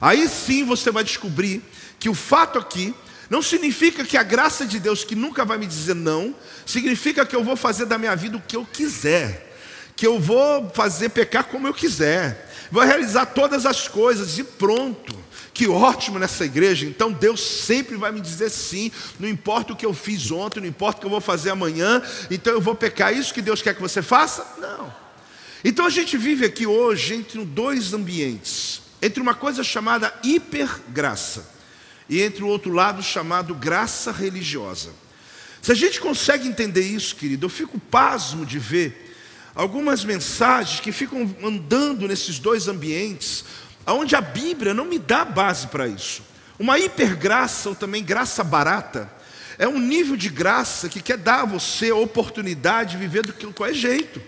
[0.00, 1.62] Aí sim você vai descobrir
[1.98, 2.94] que o fato aqui
[3.28, 6.34] não significa que a graça de Deus, que nunca vai me dizer não,
[6.66, 9.54] significa que eu vou fazer da minha vida o que eu quiser,
[9.94, 15.20] que eu vou fazer pecar como eu quiser, vou realizar todas as coisas e pronto.
[15.52, 19.84] Que ótimo nessa igreja, então Deus sempre vai me dizer sim, não importa o que
[19.84, 23.14] eu fiz ontem, não importa o que eu vou fazer amanhã, então eu vou pecar.
[23.14, 24.46] Isso que Deus quer que você faça?
[24.58, 24.90] Não.
[25.62, 31.48] Então a gente vive aqui hoje entre dois ambientes, entre uma coisa chamada hipergraça
[32.08, 34.90] e entre o outro lado chamado graça religiosa.
[35.62, 39.14] Se a gente consegue entender isso, querido, eu fico pasmo de ver
[39.54, 43.44] algumas mensagens que ficam andando nesses dois ambientes,
[43.86, 46.22] onde a Bíblia não me dá base para isso.
[46.58, 49.10] Uma hipergraça, ou também graça barata,
[49.58, 53.32] é um nível de graça que quer dar a você a oportunidade de viver do
[53.32, 54.20] que qualquer jeito,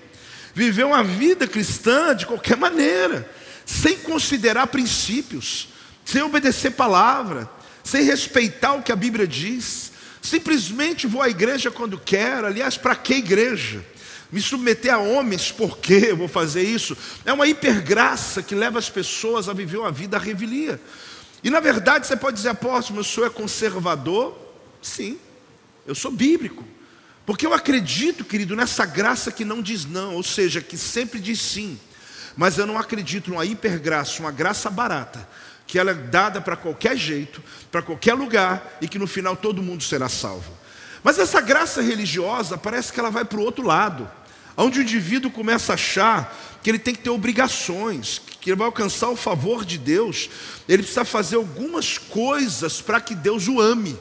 [0.55, 3.29] viver uma vida cristã de qualquer maneira,
[3.65, 5.69] sem considerar princípios,
[6.05, 7.51] sem obedecer palavra,
[7.85, 12.47] sem respeitar o que a Bíblia diz, simplesmente vou à igreja quando quero.
[12.47, 13.85] Aliás, para que igreja?
[14.33, 16.97] me submeter a homens, por que eu vou fazer isso?
[17.23, 20.81] É uma hipergraça que leva as pessoas a viver uma vida à revelia.
[21.45, 24.35] E na verdade você pode dizer, apóstolo, o senhor é conservador?
[24.81, 25.19] Sim,
[25.87, 26.65] eu sou bíblico.
[27.27, 31.39] Porque eu acredito, querido, nessa graça que não diz não, ou seja, que sempre diz
[31.39, 31.79] sim.
[32.37, 35.29] Mas eu não acredito numa hipergraça, uma graça barata,
[35.67, 39.63] que ela é dada para qualquer jeito, para qualquer lugar e que no final todo
[39.63, 40.53] mundo será salvo.
[41.03, 44.09] Mas essa graça religiosa parece que ela vai para o outro lado.
[44.55, 48.67] onde o indivíduo começa a achar que ele tem que ter obrigações, que ele vai
[48.67, 50.29] alcançar o favor de Deus,
[50.69, 53.99] ele precisa fazer algumas coisas para que Deus o ame.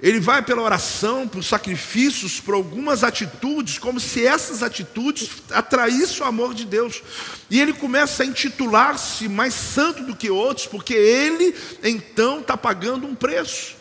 [0.00, 6.26] Ele vai pela oração, por sacrifícios, por algumas atitudes, como se essas atitudes atraíssem o
[6.26, 7.02] amor de Deus.
[7.48, 13.06] E ele começa a intitular-se mais santo do que outros, porque ele então está pagando
[13.06, 13.74] um preço.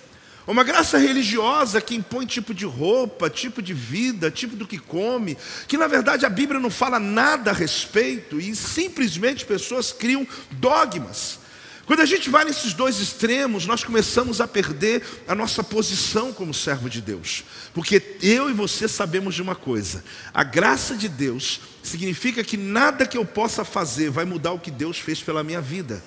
[0.47, 5.35] Uma graça religiosa que impõe tipo de roupa, tipo de vida, tipo do que come,
[5.67, 11.39] que na verdade a Bíblia não fala nada a respeito e simplesmente pessoas criam dogmas.
[11.85, 16.53] Quando a gente vai nesses dois extremos, nós começamos a perder a nossa posição como
[16.53, 17.43] servo de Deus.
[17.73, 23.05] Porque eu e você sabemos de uma coisa: a graça de Deus significa que nada
[23.05, 26.01] que eu possa fazer vai mudar o que Deus fez pela minha vida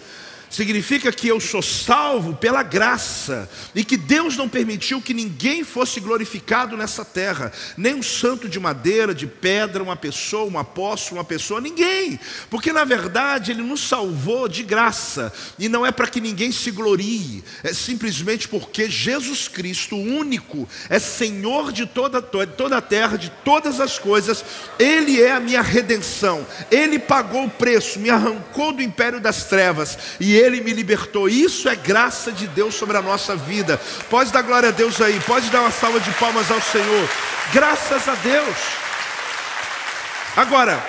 [0.51, 6.01] significa que eu sou salvo pela graça e que Deus não permitiu que ninguém fosse
[6.01, 11.25] glorificado nessa terra, nem um santo de madeira, de pedra, uma pessoa, um apóstolo, uma
[11.25, 12.19] pessoa, ninguém,
[12.51, 15.33] porque na verdade Ele nos salvou de graça.
[15.59, 20.99] E não é para que ninguém se glorie, é simplesmente porque Jesus Cristo, único, é
[20.99, 24.45] Senhor de toda, toda a terra, de todas as coisas,
[24.79, 29.99] Ele é a minha redenção, Ele pagou o preço, me arrancou do império das trevas
[30.21, 31.29] e ele me libertou.
[31.29, 33.79] Isso é graça de Deus sobre a nossa vida.
[34.09, 37.09] Pode dar glória a Deus aí, pode dar uma salva de palmas ao Senhor.
[37.53, 38.57] Graças a Deus.
[40.37, 40.81] Agora,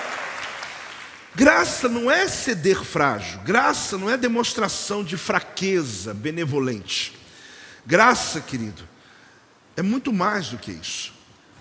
[1.34, 7.18] graça não é ceder frágil, graça não é demonstração de fraqueza benevolente.
[7.84, 8.88] Graça, querido,
[9.76, 11.12] é muito mais do que isso.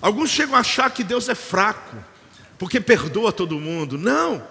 [0.01, 1.97] Alguns chegam a achar que Deus é fraco,
[2.57, 3.97] porque perdoa todo mundo.
[3.97, 4.45] Não,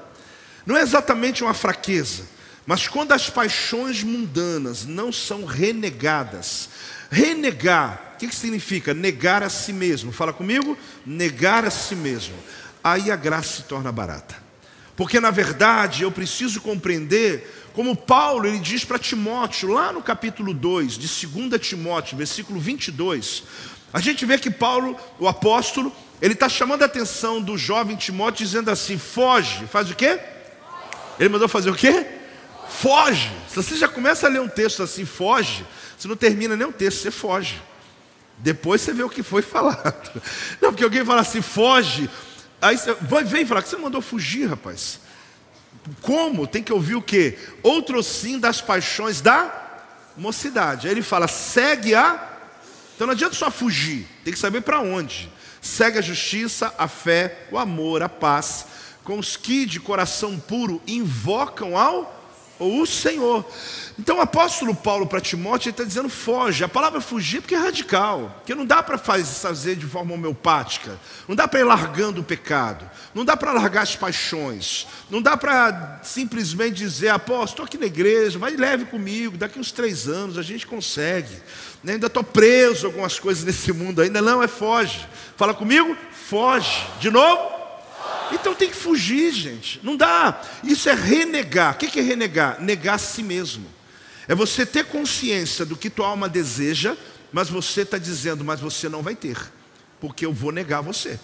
[0.66, 2.24] não é exatamente uma fraqueza.
[2.68, 6.68] Mas quando as paixões mundanas não são renegadas,
[7.10, 8.92] renegar, o que, que significa?
[8.92, 10.12] Negar a si mesmo.
[10.12, 10.76] Fala comigo?
[11.06, 12.34] Negar a si mesmo.
[12.84, 14.36] Aí a graça se torna barata.
[14.94, 20.52] Porque na verdade eu preciso compreender, como Paulo ele diz para Timóteo, lá no capítulo
[20.52, 23.44] 2 de 2 Timóteo, versículo 22,
[23.94, 28.44] a gente vê que Paulo, o apóstolo, ele está chamando a atenção do jovem Timóteo,
[28.44, 30.20] dizendo assim: foge, faz o quê?
[31.18, 32.17] Ele mandou fazer o quê?
[32.68, 33.30] Foge.
[33.48, 36.72] Se você já começa a ler um texto assim, foge, você não termina nem o
[36.72, 37.60] texto, você foge.
[38.38, 40.22] Depois você vê o que foi falado.
[40.60, 42.08] Não, porque alguém fala assim, foge.
[42.60, 45.00] Aí você vem falar que você mandou fugir, rapaz.
[46.02, 46.46] Como?
[46.46, 47.38] Tem que ouvir o quê?
[47.62, 49.82] Outro sim das paixões da
[50.16, 50.86] mocidade.
[50.86, 52.28] Aí ele fala, segue a.
[52.94, 55.30] Então não adianta só fugir, tem que saber para onde.
[55.62, 58.66] Segue a justiça, a fé, o amor, a paz,
[59.04, 62.17] com os que de coração puro invocam ao
[62.58, 63.44] ou o Senhor.
[63.98, 66.62] Então o apóstolo Paulo para Timóteo está dizendo foge.
[66.62, 71.34] A palavra fugir porque é radical, porque não dá para fazer de forma homeopática, não
[71.34, 76.00] dá para ir largando o pecado, não dá para largar as paixões, não dá para
[76.04, 80.42] simplesmente dizer, apóstolo, estou aqui na igreja, vai leve comigo, daqui uns três anos a
[80.42, 81.34] gente consegue.
[81.82, 85.06] Né, ainda estou preso algumas coisas nesse mundo, ainda não, é foge.
[85.36, 86.86] Fala comigo, foge.
[87.00, 87.57] De novo,
[88.32, 89.80] então tem que fugir, gente.
[89.82, 90.40] Não dá.
[90.62, 91.74] Isso é renegar.
[91.74, 92.60] O que é renegar?
[92.60, 93.66] Negar a si mesmo.
[94.28, 96.96] É você ter consciência do que tua alma deseja,
[97.32, 99.38] mas você está dizendo, mas você não vai ter,
[100.00, 101.18] porque eu vou negar você.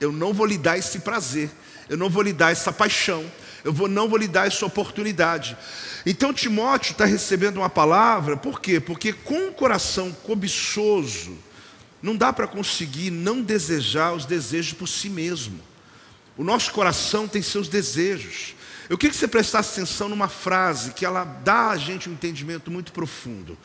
[0.00, 1.48] Eu não vou lhe dar esse prazer,
[1.88, 3.24] eu não vou lhe dar essa paixão,
[3.62, 5.56] eu vou, não vou lhe dar essa oportunidade.
[6.04, 8.80] Então Timóteo está recebendo uma palavra, por quê?
[8.80, 11.38] Porque com o coração cobiçoso,
[12.02, 15.60] não dá para conseguir não desejar os desejos por si mesmo.
[16.36, 18.54] O nosso coração tem seus desejos.
[18.88, 22.70] Eu queria que você prestasse atenção numa frase que ela dá a gente um entendimento
[22.70, 23.56] muito profundo.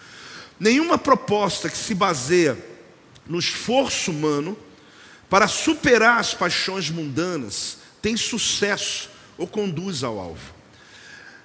[0.59, 2.57] Nenhuma proposta que se baseia
[3.25, 4.57] no esforço humano
[5.29, 10.53] para superar as paixões mundanas tem sucesso ou conduz ao alvo.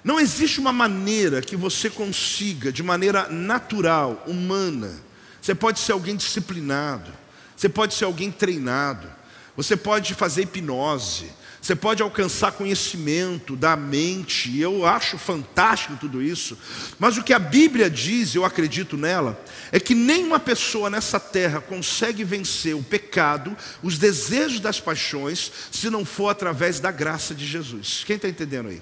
[0.03, 4.99] Não existe uma maneira que você consiga, de maneira natural, humana.
[5.41, 7.11] Você pode ser alguém disciplinado,
[7.55, 9.07] você pode ser alguém treinado,
[9.55, 16.57] você pode fazer hipnose, você pode alcançar conhecimento da mente, eu acho fantástico tudo isso,
[16.97, 19.39] mas o que a Bíblia diz, eu acredito nela,
[19.71, 25.89] é que nenhuma pessoa nessa terra consegue vencer o pecado, os desejos das paixões, se
[25.89, 28.03] não for através da graça de Jesus.
[28.07, 28.81] Quem está entendendo aí?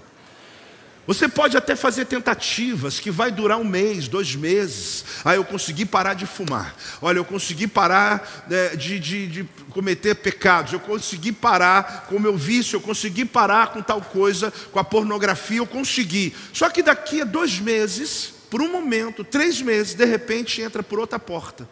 [1.09, 5.03] Você pode até fazer tentativas que vai durar um mês, dois meses.
[5.25, 6.75] Ah, eu consegui parar de fumar.
[7.01, 10.71] Olha, eu consegui parar né, de, de, de, cometer pecados.
[10.71, 12.75] Eu consegui parar com o meu vício.
[12.75, 15.57] Eu consegui parar com tal coisa, com a pornografia.
[15.57, 16.31] Eu consegui.
[16.53, 20.99] Só que daqui a dois meses, por um momento, três meses, de repente entra por
[20.99, 21.67] outra porta.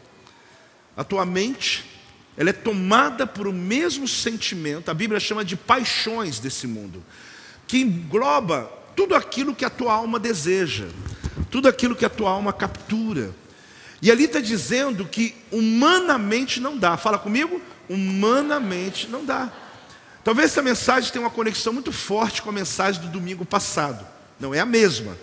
[0.98, 1.86] A tua mente
[2.36, 7.04] ela é tomada por o mesmo sentimento, a Bíblia chama de paixões desse mundo,
[7.68, 10.88] que engloba tudo aquilo que a tua alma deseja,
[11.52, 13.30] tudo aquilo que a tua alma captura.
[14.02, 16.98] E ali está dizendo que humanamente não dá.
[16.98, 17.62] Fala comigo?
[17.88, 19.54] Humanamente não dá.
[20.24, 24.06] Talvez essa mensagem tenha uma conexão muito forte com a mensagem do domingo passado.
[24.40, 25.16] Não é a mesma,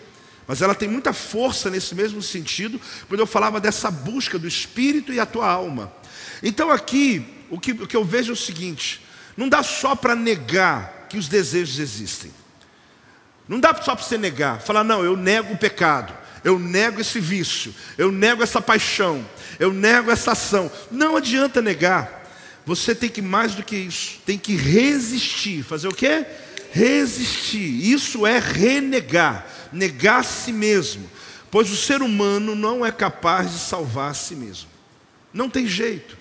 [0.47, 5.13] mas ela tem muita força nesse mesmo sentido, quando eu falava dessa busca do espírito
[5.13, 5.93] e a tua alma.
[6.45, 9.05] Então aqui, o que, o que eu vejo é o seguinte:
[9.37, 12.44] não dá só para negar que os desejos existem.
[13.49, 17.21] Não dá só para você negar, falar, não, eu nego o pecado, eu nego esse
[17.21, 19.25] vício, eu nego essa paixão,
[19.59, 20.71] eu nego essa ação.
[20.91, 22.23] Não adianta negar.
[22.67, 25.63] Você tem que mais do que isso, tem que resistir.
[25.63, 26.25] Fazer o quê?
[26.73, 27.93] Resistir.
[27.93, 31.09] Isso é renegar, negar a si mesmo.
[31.51, 34.69] Pois o ser humano não é capaz de salvar a si mesmo.
[35.33, 36.17] Não tem jeito.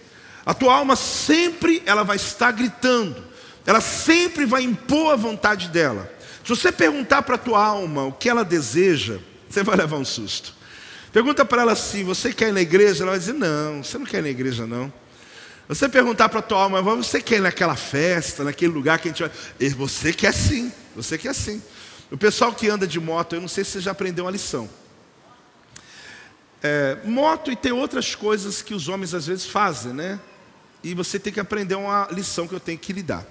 [0.45, 3.23] A tua alma sempre ela vai estar gritando.
[3.65, 6.12] Ela sempre vai impor a vontade dela.
[6.43, 10.05] Se você perguntar para a tua alma o que ela deseja, você vai levar um
[10.05, 10.53] susto.
[11.11, 13.03] Pergunta para ela assim: você quer ir na igreja?
[13.03, 14.91] Ela vai dizer: não, você não quer ir na igreja, não.
[15.67, 19.11] Você perguntar para a tua alma, você quer ir naquela festa, naquele lugar que a
[19.11, 19.69] gente vai.
[19.69, 21.61] Você quer sim, você quer sim.
[22.11, 24.69] O pessoal que anda de moto, eu não sei se você já aprendeu uma lição.
[26.61, 30.19] É, moto e tem outras coisas que os homens às vezes fazem, né?
[30.83, 33.25] E você tem que aprender uma lição que eu tenho que lhe dar.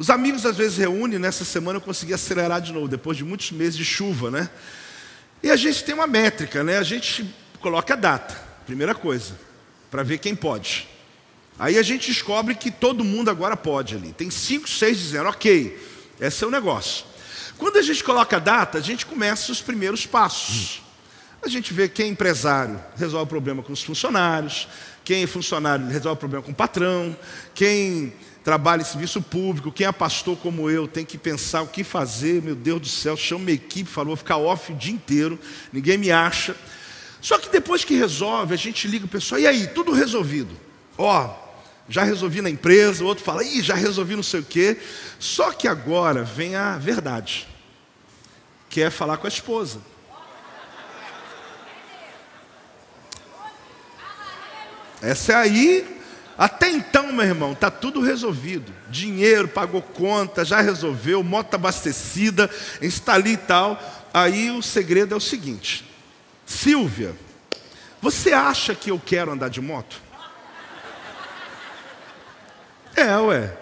[0.00, 3.52] Os amigos às vezes reúnem, nessa semana eu consegui acelerar de novo, depois de muitos
[3.52, 4.48] meses de chuva, né?
[5.42, 6.78] E a gente tem uma métrica, né?
[6.78, 7.28] A gente
[7.60, 8.34] coloca a data,
[8.64, 9.38] primeira coisa,
[9.90, 10.88] para ver quem pode.
[11.58, 14.14] Aí a gente descobre que todo mundo agora pode ali.
[14.14, 15.78] Tem cinco, seis dizendo, ok,
[16.18, 17.04] esse é o negócio.
[17.58, 20.80] Quando a gente coloca a data, a gente começa os primeiros passos.
[21.42, 24.66] A gente vê quem é empresário resolve o problema com os funcionários,
[25.04, 27.14] quem é funcionário resolve o problema com o patrão,
[27.54, 31.84] quem trabalha em serviço público, quem é pastor como eu tem que pensar o que
[31.84, 35.38] fazer, meu Deus do céu, chama minha equipe, falou, vou ficar off o dia inteiro,
[35.72, 36.56] ninguém me acha.
[37.20, 40.56] Só que depois que resolve, a gente liga o pessoal, e aí, tudo resolvido.
[40.96, 41.34] Ó,
[41.88, 44.78] já resolvi na empresa, o outro fala, ih, já resolvi não sei o quê.
[45.18, 47.46] Só que agora vem a verdade,
[48.70, 49.80] que é falar com a esposa.
[55.02, 55.99] Essa é aí,
[56.40, 58.72] até então, meu irmão, está tudo resolvido.
[58.88, 62.48] Dinheiro, pagou conta, já resolveu, moto abastecida,
[62.80, 63.78] está ali e tal.
[64.14, 65.84] Aí o segredo é o seguinte:
[66.46, 67.14] Silvia,
[68.00, 70.00] você acha que eu quero andar de moto?
[72.96, 73.54] É, ué.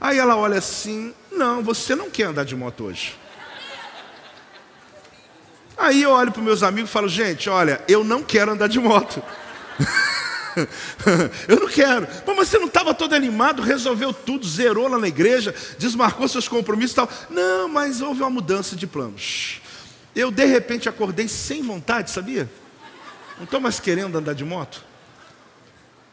[0.00, 3.18] Aí ela olha assim: Não, você não quer andar de moto hoje.
[5.76, 8.80] Aí eu olho para meus amigos e falo: Gente, olha, eu não quero andar de
[8.80, 9.22] moto.
[11.48, 12.06] eu não quero.
[12.24, 16.48] Pô, mas você não estava todo animado, resolveu tudo, zerou lá na igreja, desmarcou seus
[16.48, 17.10] compromissos e tal.
[17.30, 19.60] Não, mas houve uma mudança de planos.
[20.14, 22.50] Eu de repente acordei sem vontade, sabia?
[23.36, 24.84] Não estou mais querendo andar de moto.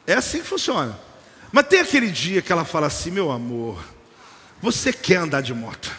[0.06, 0.98] É assim que funciona.
[1.52, 3.84] Mas tem aquele dia que ela fala assim: meu amor,
[4.62, 5.91] você quer andar de moto,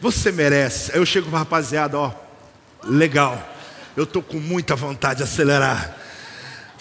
[0.00, 0.92] você merece.
[0.92, 2.12] Aí eu chego para a rapaziada: ó,
[2.82, 3.42] legal,
[3.96, 6.03] eu estou com muita vontade de acelerar.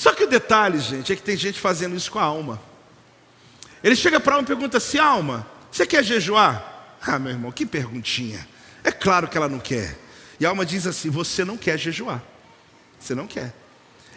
[0.03, 2.61] Só que o detalhe, gente, é que tem gente fazendo isso com a alma.
[3.81, 6.97] Ele chega para a alma e pergunta assim: alma, você quer jejuar?
[7.01, 8.45] Ah, meu irmão, que perguntinha.
[8.83, 9.97] É claro que ela não quer.
[10.41, 12.21] E a alma diz assim: você não quer jejuar.
[12.99, 13.53] Você não quer.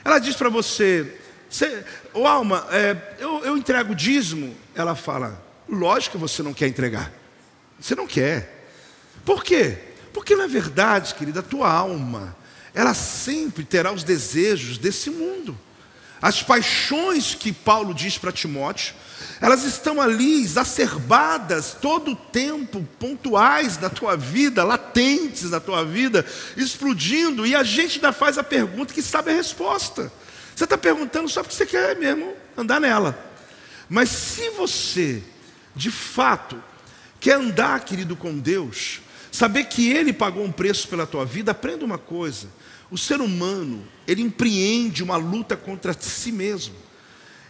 [0.05, 4.57] Ela diz para você: você, alma, é, eu, eu entrego dízimo.
[4.75, 7.13] Ela fala: lógico que você não quer entregar.
[7.79, 8.73] Você não quer.
[9.25, 9.79] Por quê?
[10.13, 12.37] Porque na verdade, querida, a tua alma,
[12.75, 15.57] ela sempre terá os desejos desse mundo.
[16.21, 18.95] As paixões que Paulo diz para Timóteo,
[19.41, 26.25] elas estão ali exacerbadas todo o tempo, pontuais na tua vida, latentes na tua vida,
[26.57, 30.11] explodindo, e a gente ainda faz a pergunta que sabe a resposta.
[30.55, 33.19] Você está perguntando só porque você quer mesmo andar nela.
[33.89, 35.23] Mas se você,
[35.75, 36.63] de fato,
[37.21, 39.01] quer andar, querido, com Deus,
[39.31, 42.49] saber que Ele pagou um preço pela tua vida, aprenda uma coisa:
[42.91, 46.75] o ser humano, ele empreende uma luta contra si mesmo.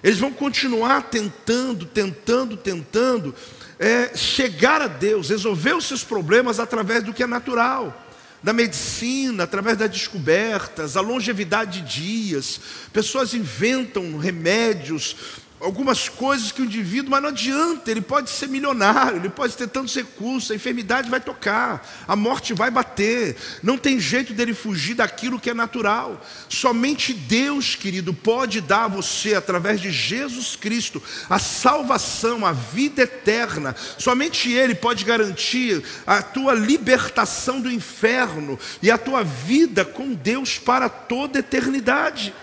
[0.03, 3.35] Eles vão continuar tentando, tentando, tentando
[3.79, 8.05] é, chegar a Deus, resolver os seus problemas através do que é natural
[8.43, 12.61] da medicina, através das descobertas, a longevidade de dias.
[12.93, 15.17] Pessoas inventam remédios
[15.61, 19.67] algumas coisas que o indivíduo, mas não adianta, ele pode ser milionário, ele pode ter
[19.67, 24.95] tantos recursos, a enfermidade vai tocar, a morte vai bater, não tem jeito dele fugir
[24.95, 26.21] daquilo que é natural.
[26.49, 33.03] Somente Deus, querido, pode dar a você, através de Jesus Cristo, a salvação, a vida
[33.03, 33.75] eterna.
[33.99, 40.59] Somente Ele pode garantir a tua libertação do inferno e a tua vida com Deus
[40.59, 42.35] para toda a eternidade.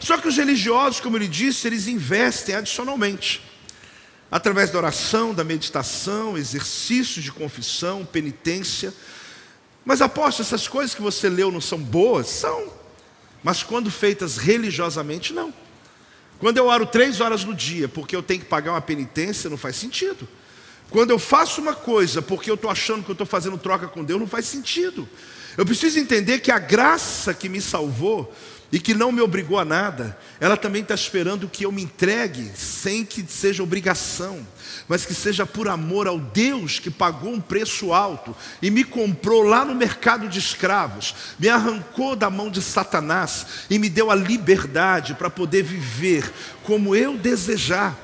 [0.00, 3.42] Só que os religiosos, como ele disse, eles investem adicionalmente.
[4.30, 8.92] Através da oração, da meditação, exercícios de confissão, penitência.
[9.84, 12.28] Mas aposto, essas coisas que você leu não são boas?
[12.28, 12.72] São.
[13.42, 15.54] Mas quando feitas religiosamente, não.
[16.38, 19.56] Quando eu oro três horas no dia porque eu tenho que pagar uma penitência, não
[19.56, 20.28] faz sentido.
[20.90, 24.04] Quando eu faço uma coisa porque eu estou achando que eu estou fazendo troca com
[24.04, 25.08] Deus, não faz sentido.
[25.56, 28.34] Eu preciso entender que a graça que me salvou
[28.72, 32.50] e que não me obrigou a nada, ela também está esperando que eu me entregue
[32.56, 34.44] sem que seja obrigação,
[34.88, 39.42] mas que seja por amor ao Deus que pagou um preço alto e me comprou
[39.42, 44.14] lá no mercado de escravos, me arrancou da mão de Satanás e me deu a
[44.14, 46.30] liberdade para poder viver
[46.64, 47.96] como eu desejar.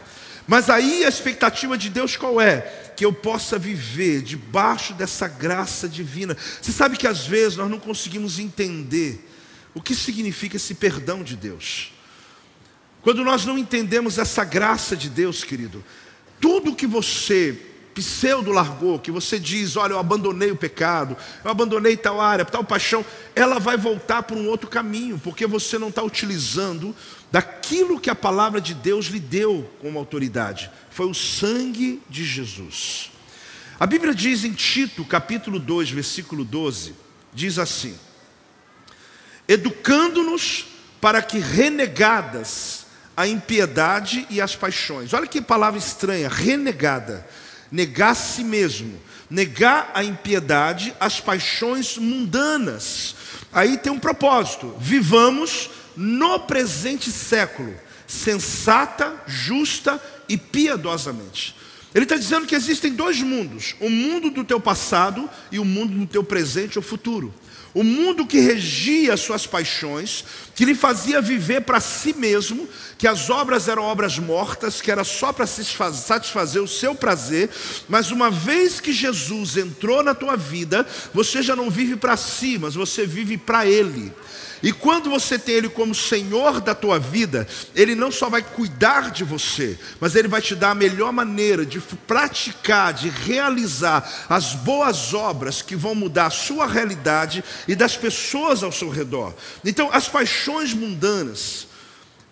[0.47, 2.81] Mas aí a expectativa de Deus qual é?
[2.95, 6.37] que eu possa viver debaixo dessa graça divina.
[6.61, 9.32] Você sabe que às vezes nós não conseguimos entender
[9.75, 11.93] o que significa esse perdão de Deus?
[13.01, 15.85] Quando nós não entendemos essa graça de Deus, querido,
[16.41, 17.59] tudo que você
[17.95, 22.64] pseudo largou, que você diz, olha, eu abandonei o pecado, eu abandonei tal área, tal
[22.64, 23.05] paixão,
[23.35, 26.95] ela vai voltar por um outro caminho, porque você não está utilizando
[27.31, 30.70] daquilo que a palavra de Deus lhe deu como autoridade.
[30.91, 33.11] Foi o sangue de Jesus.
[33.79, 36.95] A Bíblia diz em Tito, capítulo 2, versículo 12,
[37.35, 37.95] diz assim:
[39.53, 40.65] educando-nos
[41.01, 45.13] para que renegadas a impiedade e as paixões.
[45.13, 47.27] Olha que palavra estranha, renegada.
[47.71, 48.99] Negar si mesmo,
[49.29, 53.15] negar a impiedade, as paixões mundanas.
[53.53, 57.75] Aí tem um propósito: vivamos no presente século,
[58.07, 61.55] sensata, justa e piedosamente.
[61.95, 65.95] Ele está dizendo que existem dois mundos: o mundo do teu passado e o mundo
[65.95, 67.35] do teu presente ou futuro.
[67.75, 72.68] O mundo que regia suas paixões, que lhe fazia viver para si mesmo,
[72.99, 77.49] que as obras eram obras mortas, que era só para satisfazer o seu prazer,
[77.89, 82.59] mas uma vez que Jesus entrou na tua vida, você já não vive para si,
[82.59, 84.12] mas você vive para Ele.
[84.63, 89.11] E quando você tem Ele como Senhor da tua vida, Ele não só vai cuidar
[89.11, 94.55] de você, mas Ele vai te dar a melhor maneira de praticar, de realizar as
[94.55, 99.35] boas obras que vão mudar a sua realidade e das pessoas ao seu redor.
[99.65, 101.67] Então, as paixões mundanas,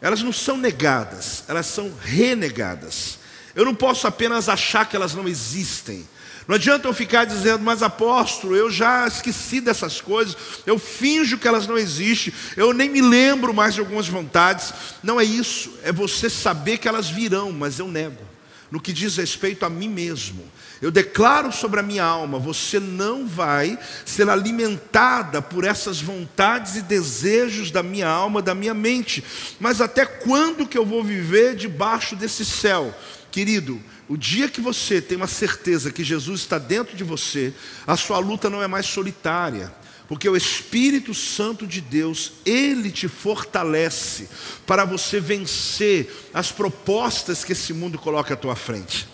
[0.00, 3.18] elas não são negadas, elas são renegadas.
[3.56, 6.06] Eu não posso apenas achar que elas não existem.
[6.50, 10.36] Não adianta eu ficar dizendo, mas apóstolo, eu já esqueci dessas coisas,
[10.66, 14.74] eu finjo que elas não existem, eu nem me lembro mais de algumas vontades.
[15.00, 18.24] Não é isso, é você saber que elas virão, mas eu nego.
[18.68, 20.42] No que diz respeito a mim mesmo,
[20.82, 26.82] eu declaro sobre a minha alma: você não vai ser alimentada por essas vontades e
[26.82, 29.22] desejos da minha alma, da minha mente.
[29.60, 32.92] Mas até quando que eu vou viver debaixo desse céu?
[33.30, 33.80] Querido,
[34.10, 37.54] o dia que você tem uma certeza que Jesus está dentro de você,
[37.86, 39.72] a sua luta não é mais solitária,
[40.08, 44.28] porque o Espírito Santo de Deus, ele te fortalece
[44.66, 49.06] para você vencer as propostas que esse mundo coloca à tua frente.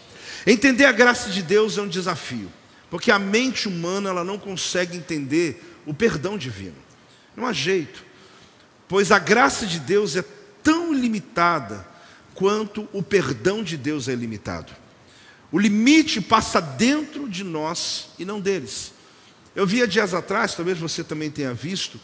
[0.46, 2.50] Entender a graça de Deus é um desafio,
[2.88, 6.76] porque a mente humana ela não consegue entender o perdão divino.
[7.36, 8.02] Não há jeito,
[8.88, 10.24] pois a graça de Deus é
[10.62, 11.86] tão limitada
[12.34, 14.85] quanto o perdão de Deus é limitado.
[15.50, 18.92] O limite passa dentro de nós e não deles.
[19.54, 21.98] Eu vi há dias atrás, talvez você também tenha visto,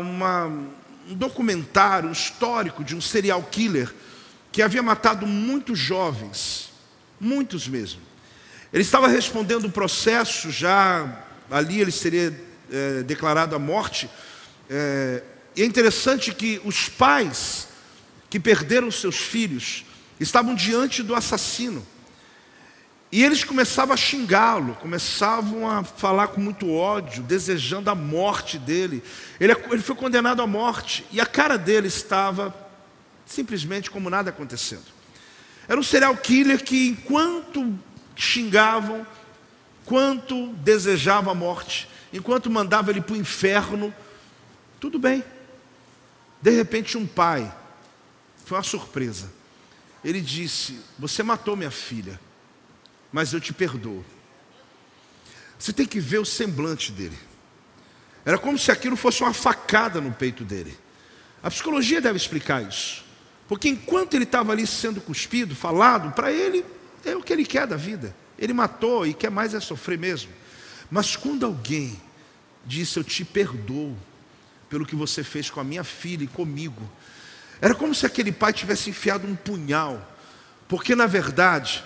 [0.00, 0.46] uma,
[1.08, 3.92] um documentário histórico de um serial killer
[4.52, 6.70] que havia matado muitos jovens,
[7.18, 8.00] muitos mesmo.
[8.72, 12.38] Ele estava respondendo um processo, já ali ele seria
[12.70, 14.10] é, declarado a morte.
[14.68, 15.22] É,
[15.56, 17.68] e é interessante que os pais
[18.28, 19.84] que perderam seus filhos
[20.18, 21.86] estavam diante do assassino.
[23.14, 29.04] E eles começavam a xingá-lo, começavam a falar com muito ódio, desejando a morte dele.
[29.38, 32.52] Ele, ele foi condenado à morte e a cara dele estava
[33.24, 34.86] simplesmente como nada acontecendo.
[35.68, 37.78] Era um serial killer que, enquanto
[38.16, 39.06] xingavam,
[39.84, 43.94] enquanto desejava a morte, enquanto mandava ele para o inferno,
[44.80, 45.22] tudo bem.
[46.42, 47.54] De repente, um pai,
[48.44, 49.30] foi uma surpresa,
[50.04, 52.18] ele disse: Você matou minha filha,
[53.14, 54.04] mas eu te perdoo.
[55.56, 57.16] Você tem que ver o semblante dele.
[58.24, 60.76] Era como se aquilo fosse uma facada no peito dele.
[61.40, 63.04] A psicologia deve explicar isso.
[63.46, 66.64] Porque enquanto ele estava ali sendo cuspido, falado, para ele
[67.04, 68.12] é o que ele quer da vida.
[68.36, 70.32] Ele matou e quer mais é sofrer mesmo.
[70.90, 71.96] Mas quando alguém
[72.66, 73.96] disse: Eu te perdoo
[74.68, 76.90] pelo que você fez com a minha filha e comigo,
[77.60, 80.04] era como se aquele pai tivesse enfiado um punhal.
[80.66, 81.84] Porque na verdade,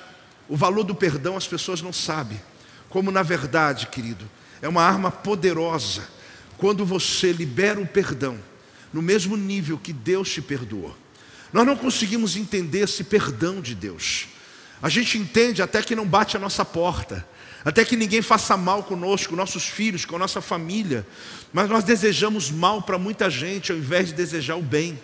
[0.48, 2.40] o valor do perdão as pessoas não sabem.
[2.88, 4.28] Como na verdade, querido,
[4.62, 6.08] é uma arma poderosa
[6.56, 8.38] quando você libera o perdão
[8.92, 10.96] no mesmo nível que Deus te perdoou.
[11.52, 14.26] Nós não conseguimos entender esse perdão de Deus.
[14.82, 17.26] A gente entende até que não bate a nossa porta,
[17.64, 21.06] até que ninguém faça mal conosco, nossos filhos, com a nossa família,
[21.52, 24.98] mas nós desejamos mal para muita gente ao invés de desejar o bem.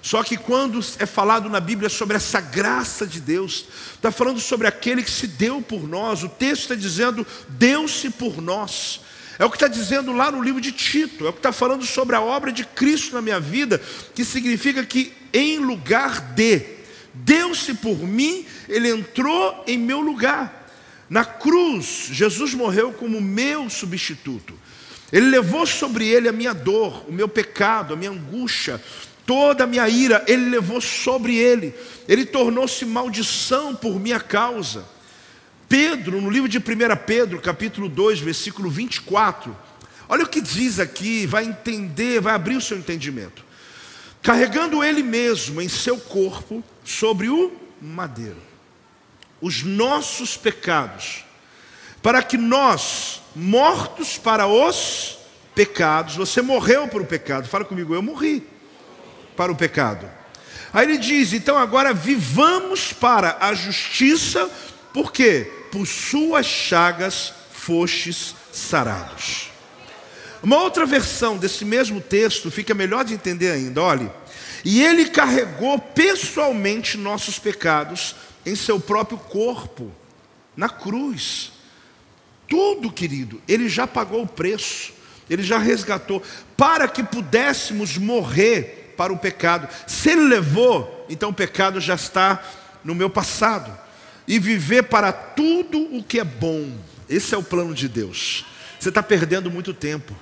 [0.00, 4.66] Só que quando é falado na Bíblia sobre essa graça de Deus, está falando sobre
[4.66, 9.00] aquele que se deu por nós, o texto está dizendo, deu-se por nós.
[9.38, 11.84] É o que está dizendo lá no livro de Tito, é o que está falando
[11.84, 13.80] sobre a obra de Cristo na minha vida,
[14.14, 16.62] que significa que em lugar de,
[17.14, 20.68] deu-se por mim, ele entrou em meu lugar.
[21.08, 24.54] Na cruz, Jesus morreu como meu substituto.
[25.10, 28.82] Ele levou sobre ele a minha dor, o meu pecado, a minha angústia,
[29.28, 31.74] toda a minha ira, ele levou sobre ele.
[32.08, 34.86] Ele tornou-se maldição por minha causa.
[35.68, 36.62] Pedro, no livro de 1
[37.06, 39.54] Pedro, capítulo 2, versículo 24,
[40.08, 43.44] olha o que diz aqui, vai entender, vai abrir o seu entendimento.
[44.22, 47.52] Carregando ele mesmo em seu corpo sobre o
[47.82, 48.40] madeiro,
[49.42, 51.22] os nossos pecados,
[52.02, 55.18] para que nós, mortos para os
[55.54, 58.56] pecados, você morreu para o pecado, fala comigo, eu morri
[59.38, 60.10] para o pecado.
[60.72, 64.50] Aí ele diz: então agora vivamos para a justiça,
[64.92, 65.48] por quê?
[65.70, 69.48] Por suas chagas fostes sarados.
[70.42, 74.10] Uma outra versão desse mesmo texto fica melhor de entender ainda, olhe.
[74.64, 79.90] E ele carregou pessoalmente nossos pecados em seu próprio corpo,
[80.56, 81.52] na cruz.
[82.48, 84.92] Tudo, querido, ele já pagou o preço,
[85.30, 86.22] ele já resgatou,
[86.56, 89.68] para que pudéssemos morrer para o pecado.
[89.86, 92.42] Se ele levou, então o pecado já está
[92.84, 93.72] no meu passado.
[94.26, 96.70] E viver para tudo o que é bom.
[97.08, 98.44] Esse é o plano de Deus.
[98.78, 100.14] Você está perdendo muito tempo.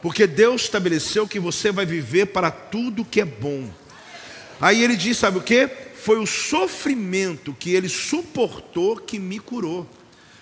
[0.00, 3.68] Porque Deus estabeleceu que você vai viver para tudo que é bom.
[4.60, 5.68] Aí ele diz: sabe o que?
[5.96, 9.86] Foi o sofrimento que ele suportou que me curou,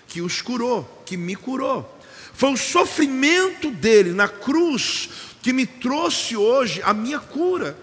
[0.09, 1.97] que os curou, que me curou.
[2.33, 5.09] Foi o sofrimento dele na cruz
[5.41, 7.77] que me trouxe hoje a minha cura.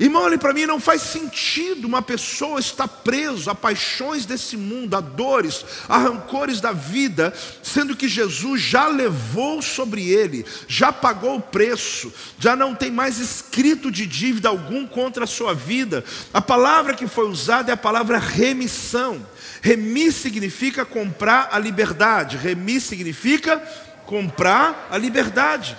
[0.00, 4.94] Irmão, olhe para mim, não faz sentido uma pessoa estar preso a paixões desse mundo,
[4.94, 7.34] a dores, a rancores da vida,
[7.64, 13.18] sendo que Jesus já levou sobre ele, já pagou o preço, já não tem mais
[13.18, 16.04] escrito de dívida algum contra a sua vida.
[16.32, 19.26] A palavra que foi usada é a palavra remissão.
[19.60, 23.58] Remir significa comprar a liberdade, remir significa
[24.06, 25.76] comprar a liberdade.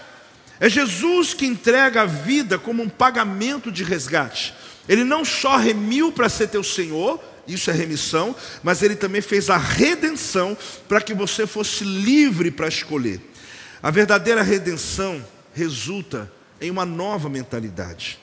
[0.59, 4.53] É Jesus que entrega a vida como um pagamento de resgate.
[4.87, 9.49] Ele não só remiu para ser teu Senhor, isso é remissão, mas ele também fez
[9.49, 10.57] a redenção
[10.87, 13.21] para que você fosse livre para escolher.
[13.81, 18.19] A verdadeira redenção resulta em uma nova mentalidade.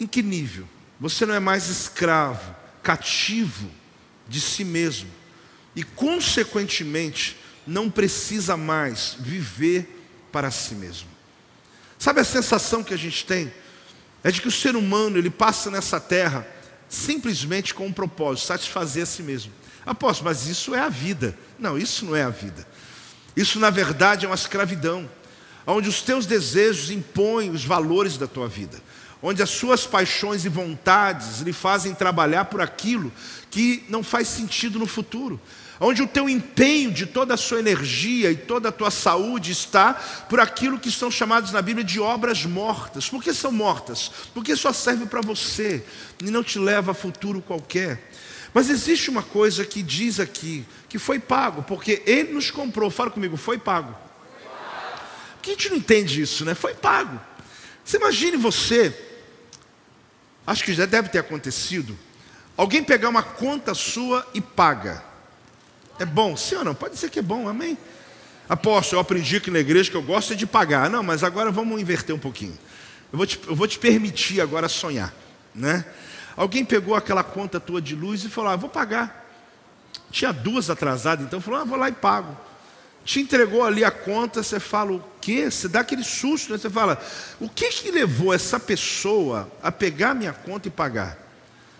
[0.00, 0.66] Em que nível?
[0.98, 3.70] Você não é mais escravo, cativo
[4.28, 5.10] de si mesmo
[5.76, 10.00] e, consequentemente, não precisa mais viver
[10.32, 11.09] para si mesmo.
[12.00, 13.52] Sabe a sensação que a gente tem?
[14.24, 16.46] É de que o ser humano ele passa nessa terra
[16.88, 19.52] simplesmente com um propósito, satisfazer a si mesmo.
[19.84, 21.36] Apóstolo, mas isso é a vida.
[21.58, 22.66] Não, isso não é a vida.
[23.36, 25.08] Isso na verdade é uma escravidão,
[25.66, 28.80] onde os teus desejos impõem os valores da tua vida,
[29.22, 33.12] onde as suas paixões e vontades lhe fazem trabalhar por aquilo
[33.50, 35.38] que não faz sentido no futuro
[35.80, 39.94] onde o teu empenho de toda a sua energia e toda a tua saúde está
[40.28, 43.08] por aquilo que são chamados na Bíblia de obras mortas.
[43.08, 44.12] Por que são mortas?
[44.34, 45.82] Porque só serve para você
[46.22, 48.10] e não te leva a futuro qualquer.
[48.52, 52.90] Mas existe uma coisa que diz aqui, que foi pago, porque Ele nos comprou.
[52.90, 53.96] Fala comigo, foi pago.
[55.34, 56.54] Porque a gente não entende isso, né?
[56.54, 57.18] Foi pago.
[57.82, 58.94] Você imagine você,
[60.46, 61.98] acho que já deve ter acontecido,
[62.54, 65.09] alguém pegar uma conta sua e paga.
[66.00, 66.74] É bom, sim ou não?
[66.74, 67.76] Pode ser que é bom, amém?
[68.48, 70.88] Apóstolo, eu aprendi aqui na igreja que eu gosto de pagar.
[70.88, 72.58] Não, mas agora vamos inverter um pouquinho.
[73.12, 75.14] Eu vou te, eu vou te permitir agora sonhar,
[75.54, 75.84] né?
[76.34, 79.30] Alguém pegou aquela conta tua de luz e falou: ah, vou pagar.
[80.10, 82.34] Tinha duas atrasadas, então falou: ah, vou lá e pago.
[83.04, 85.50] Te entregou ali a conta, você fala o quê?
[85.50, 86.58] Você dá aquele susto, né?
[86.58, 86.98] Você fala:
[87.38, 91.18] o que que levou essa pessoa a pegar minha conta e pagar?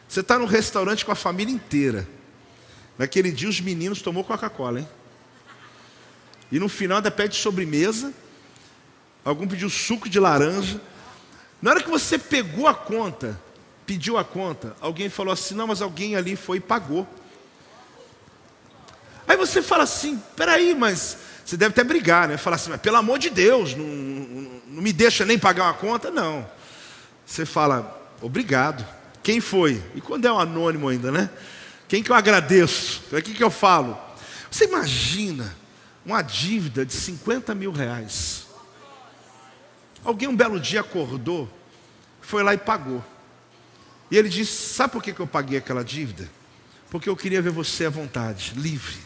[0.07, 2.07] Você está no restaurante com a família inteira.
[3.01, 4.89] Naquele dia os meninos tomou Coca-Cola, hein?
[6.53, 8.13] E no final ainda pede sobremesa.
[9.25, 10.79] Algum pediu suco de laranja.
[11.63, 13.41] Na hora que você pegou a conta,
[13.87, 17.09] pediu a conta, alguém falou assim: não, mas alguém ali foi e pagou.
[19.27, 22.37] Aí você fala assim: peraí, mas você deve até brigar, né?
[22.37, 25.75] Falar assim, mas pelo amor de Deus, não, não, não me deixa nem pagar uma
[25.75, 26.11] conta?
[26.11, 26.47] Não.
[27.25, 28.87] Você fala, obrigado.
[29.23, 29.83] Quem foi?
[29.95, 31.31] E quando é um anônimo ainda, né?
[31.91, 33.03] Quem que eu agradeço?
[33.11, 33.99] O que, que eu falo?
[34.49, 35.57] Você imagina
[36.07, 38.47] uma dívida de 50 mil reais.
[40.05, 41.51] Alguém um belo dia acordou,
[42.21, 43.05] foi lá e pagou.
[44.09, 46.31] E ele disse: Sabe por que eu paguei aquela dívida?
[46.91, 48.99] Porque eu queria ver você à vontade, livre.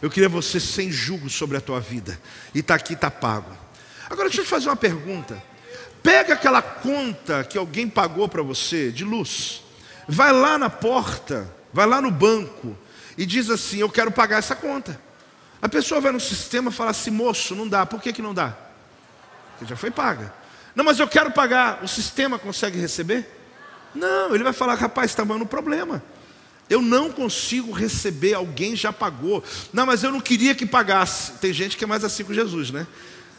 [0.00, 2.18] Eu queria você sem julgo sobre a tua vida.
[2.54, 3.54] E está aqui, está pago.
[4.08, 5.42] Agora deixa eu te fazer uma pergunta.
[6.02, 9.62] Pega aquela conta que alguém pagou para você de luz,
[10.08, 12.74] vai lá na porta, vai lá no banco
[13.18, 14.98] e diz assim: Eu quero pagar essa conta.
[15.60, 17.84] A pessoa vai no sistema e fala assim: Moço, não dá.
[17.84, 18.56] Por que, que não dá?
[19.50, 20.32] Porque já foi paga.
[20.74, 21.84] Não, mas eu quero pagar.
[21.84, 23.30] O sistema consegue receber?
[23.94, 26.02] Não, ele vai falar: Rapaz, está no problema.
[26.68, 29.44] Eu não consigo receber, alguém já pagou.
[29.72, 31.32] Não, mas eu não queria que pagasse.
[31.32, 32.86] Tem gente que é mais assim com Jesus, né?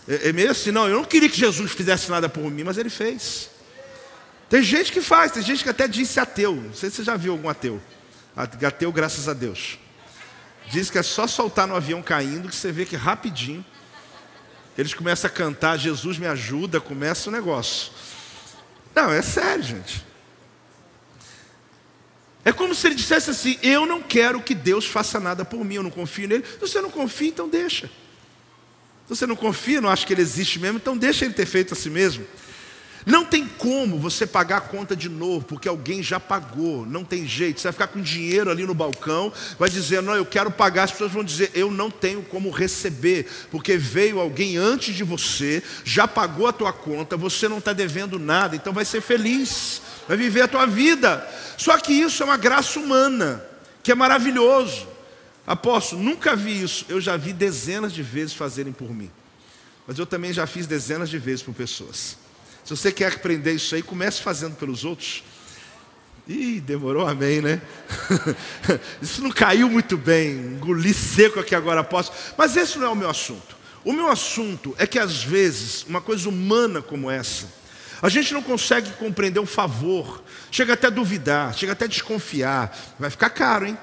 [0.07, 2.77] É, é meio assim, não, eu não queria que Jesus fizesse nada por mim, mas
[2.77, 3.49] ele fez.
[4.47, 6.55] Tem gente que faz, tem gente que até disse ateu.
[6.55, 7.81] Não sei se você já viu algum ateu.
[8.37, 9.79] Ateu, graças a Deus.
[10.69, 13.65] Diz que é só soltar no avião caindo que você vê que rapidinho
[14.77, 17.91] eles começam a cantar, Jesus me ajuda, começa o negócio.
[18.93, 20.05] Não, é sério, gente.
[22.45, 25.75] É como se ele dissesse assim: Eu não quero que Deus faça nada por mim,
[25.75, 26.45] eu não confio nele.
[26.45, 27.87] Se você não confia, então deixa.
[29.07, 31.73] Se você não confia, não acha que ele existe mesmo, então deixa ele ter feito
[31.73, 32.27] a si mesmo.
[33.07, 37.25] Não tem como você pagar a conta de novo, porque alguém já pagou, não tem
[37.25, 37.61] jeito.
[37.61, 40.83] Você vai ficar com dinheiro ali no balcão, vai dizer, não, eu quero pagar.
[40.83, 45.63] As pessoas vão dizer, eu não tenho como receber, porque veio alguém antes de você,
[45.85, 50.17] já pagou a tua conta, você não está devendo nada, então vai ser feliz, vai
[50.17, 51.25] viver a tua vida.
[51.57, 53.41] Só que isso é uma graça humana,
[53.81, 54.85] que é maravilhoso.
[55.45, 56.83] Apóstolo, nunca vi isso.
[56.89, 59.09] Eu já vi dezenas de vezes fazerem por mim.
[59.87, 62.26] Mas eu também já fiz dezenas de vezes por pessoas.
[62.67, 65.23] Se você quer aprender isso aí, comece fazendo pelos outros.
[66.27, 67.61] Ih, demorou, amém, né?
[69.01, 72.19] isso não caiu muito bem, engoli seco aqui agora, apóstolo.
[72.37, 73.55] Mas esse não é o meu assunto.
[73.85, 77.47] O meu assunto é que às vezes, uma coisa humana como essa,
[78.01, 82.77] a gente não consegue compreender um favor, chega até a duvidar, chega até a desconfiar.
[82.99, 83.77] Vai ficar caro, hein?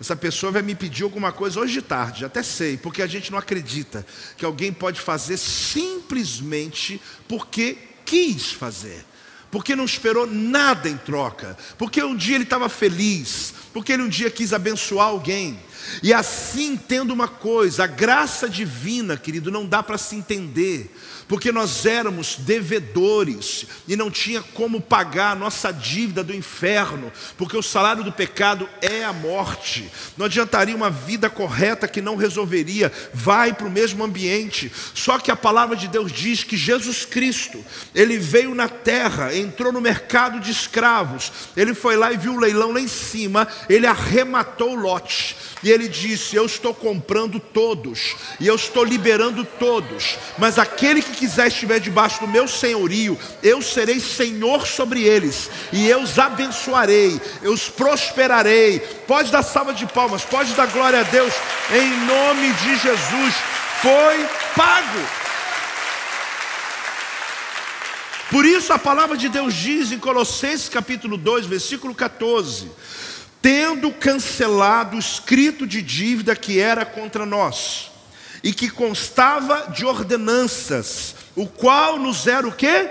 [0.00, 3.32] Essa pessoa vai me pedir alguma coisa hoje de tarde, até sei, porque a gente
[3.32, 4.06] não acredita
[4.36, 9.04] que alguém pode fazer simplesmente porque quis fazer,
[9.50, 14.08] porque não esperou nada em troca, porque um dia ele estava feliz, porque ele um
[14.08, 15.58] dia quis abençoar alguém.
[16.02, 20.94] E assim, tendo uma coisa, a graça divina, querido, não dá para se entender
[21.32, 27.56] porque nós éramos devedores e não tinha como pagar a nossa dívida do inferno, porque
[27.56, 29.90] o salário do pecado é a morte.
[30.14, 34.70] Não adiantaria uma vida correta que não resolveria, vai para o mesmo ambiente.
[34.92, 37.64] Só que a palavra de Deus diz que Jesus Cristo,
[37.94, 42.40] ele veio na terra, entrou no mercado de escravos, ele foi lá e viu o
[42.40, 45.34] leilão lá em cima, ele arrematou o lote.
[45.62, 51.12] E ele disse: Eu estou comprando todos, e eu estou liberando todos, mas aquele que
[51.12, 57.20] quiser estiver debaixo do meu senhorio, eu serei senhor sobre eles, e eu os abençoarei,
[57.42, 58.80] eu os prosperarei.
[59.06, 61.32] Pode dar salva de palmas, pode dar glória a Deus,
[61.72, 63.34] em nome de Jesus.
[63.80, 65.22] Foi pago.
[68.32, 72.70] Por isso a palavra de Deus diz em Colossenses capítulo 2, versículo 14:
[73.42, 77.90] tendo cancelado o escrito de dívida que era contra nós
[78.42, 82.88] e que constava de ordenanças, o qual nos era o que?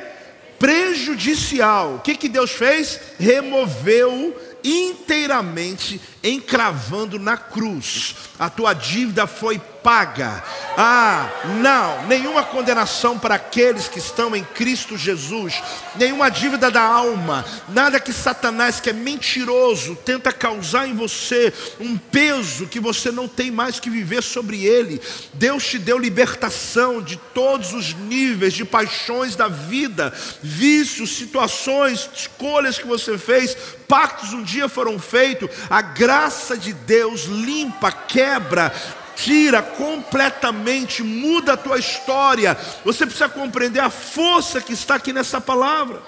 [0.59, 1.95] Prejudicial.
[1.95, 2.99] O que, que Deus fez?
[3.17, 8.15] Removeu inteiramente, encravando na cruz.
[8.39, 10.43] A tua dívida foi paga.
[10.77, 11.29] Ah,
[11.61, 15.61] não, nenhuma condenação para aqueles que estão em Cristo Jesus,
[15.95, 21.97] nenhuma dívida da alma, nada que Satanás, que é mentiroso, tenta causar em você um
[21.97, 25.01] peso que você não tem mais que viver sobre ele.
[25.33, 32.77] Deus te deu libertação de todos os níveis de paixões da vida, vícios, situações, escolhas
[32.77, 33.57] que você fez,
[33.91, 35.49] pactos um dia foram feitos.
[35.69, 38.73] A graça de Deus limpa, quebra,
[39.17, 42.57] tira completamente, muda a tua história.
[42.85, 46.01] Você precisa compreender a força que está aqui nessa palavra.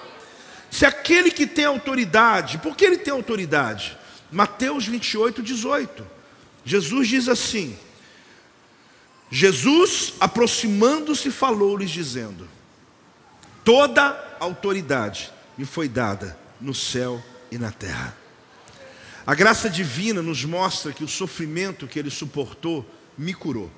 [0.70, 3.98] Se aquele que tem autoridade, por que ele tem autoridade?
[4.32, 6.06] Mateus 28, 18.
[6.64, 7.78] Jesus diz assim:
[9.30, 12.48] Jesus, aproximando-se, falou-lhes, dizendo:
[13.62, 17.22] Toda autoridade me foi dada no céu
[17.54, 18.16] e na terra.
[19.26, 22.84] A graça divina nos mostra que o sofrimento que ele suportou
[23.16, 23.70] me curou.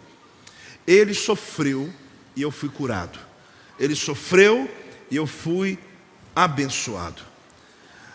[0.86, 1.92] Ele sofreu
[2.34, 3.18] e eu fui curado.
[3.78, 4.68] Ele sofreu
[5.10, 5.78] e eu fui
[6.34, 7.22] abençoado.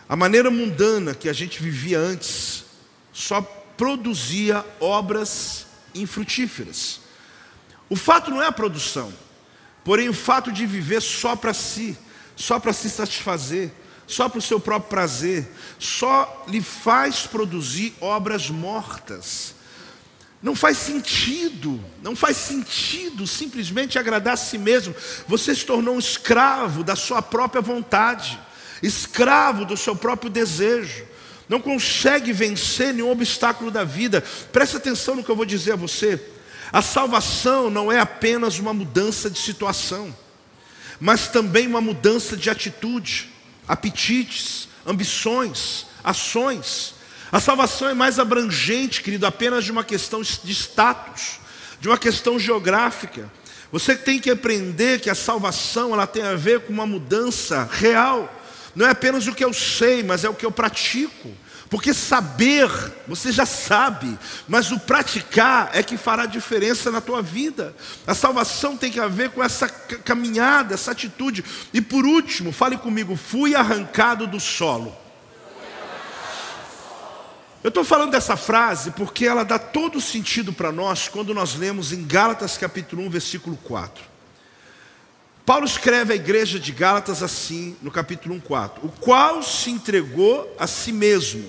[0.08, 2.64] A maneira mundana que a gente vivia antes
[3.12, 7.00] só produzia obras infrutíferas.
[7.88, 9.12] O fato não é a produção,
[9.84, 11.96] porém o fato de viver só para si,
[12.36, 13.70] só para se satisfazer,
[14.12, 19.54] só para o seu próprio prazer, só lhe faz produzir obras mortas.
[20.42, 24.94] Não faz sentido, não faz sentido simplesmente agradar a si mesmo.
[25.26, 28.38] Você se tornou um escravo da sua própria vontade,
[28.82, 31.06] escravo do seu próprio desejo.
[31.48, 34.22] Não consegue vencer nenhum obstáculo da vida.
[34.52, 36.20] Presta atenção no que eu vou dizer a você.
[36.70, 40.14] A salvação não é apenas uma mudança de situação,
[41.00, 43.31] mas também uma mudança de atitude,
[43.66, 46.94] apetites, ambições, ações.
[47.30, 51.40] A salvação é mais abrangente, querido, apenas de uma questão de status,
[51.80, 53.30] de uma questão geográfica.
[53.70, 58.30] Você tem que aprender que a salvação ela tem a ver com uma mudança real.
[58.76, 61.30] Não é apenas o que eu sei, mas é o que eu pratico.
[61.68, 62.68] Porque saber,
[63.06, 67.74] você já sabe, mas o praticar é que fará diferença na tua vida.
[68.06, 71.44] A salvação tem que ver com essa caminhada, essa atitude.
[71.72, 74.94] E por último, fale comigo, fui arrancado do solo.
[77.62, 81.92] Eu estou falando dessa frase porque ela dá todo sentido para nós quando nós lemos
[81.92, 84.11] em Gálatas capítulo 1, versículo 4.
[85.44, 90.54] Paulo escreve à igreja de Gálatas assim, no capítulo 1, 4: O qual se entregou
[90.58, 91.44] a si mesmo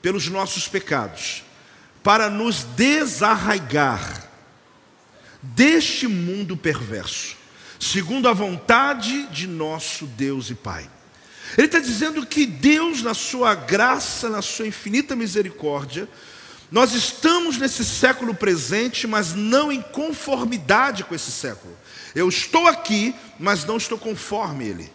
[0.00, 1.44] pelos nossos pecados,
[2.02, 4.28] para nos desarraigar
[5.42, 7.36] deste mundo perverso,
[7.80, 10.88] segundo a vontade de nosso Deus e Pai
[11.56, 16.08] ele está dizendo que Deus, na sua graça, na sua infinita misericórdia,
[16.70, 21.76] nós estamos nesse século presente, mas não em conformidade com esse século.
[22.16, 24.90] Eu estou aqui, mas não estou conforme ele.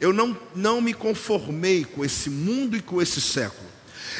[0.00, 3.68] Eu não, não me conformei com esse mundo e com esse século.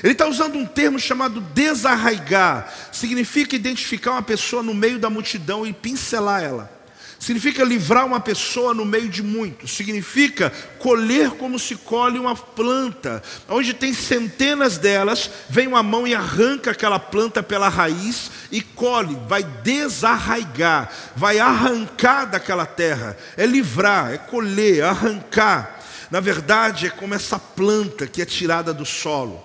[0.05, 5.67] Ele está usando um termo chamado desarraigar, significa identificar uma pessoa no meio da multidão
[5.67, 6.84] e pincelar ela.
[7.25, 9.75] Significa livrar uma pessoa no meio de muitos.
[9.75, 13.23] Significa colher como se colhe uma planta.
[13.49, 19.17] Onde tem centenas delas, vem uma mão e arranca aquela planta pela raiz e colhe,
[19.27, 23.17] vai desarraigar, vai arrancar daquela terra.
[23.39, 25.81] É livrar, é colher, arrancar.
[26.11, 29.43] Na verdade, é como essa planta que é tirada do solo.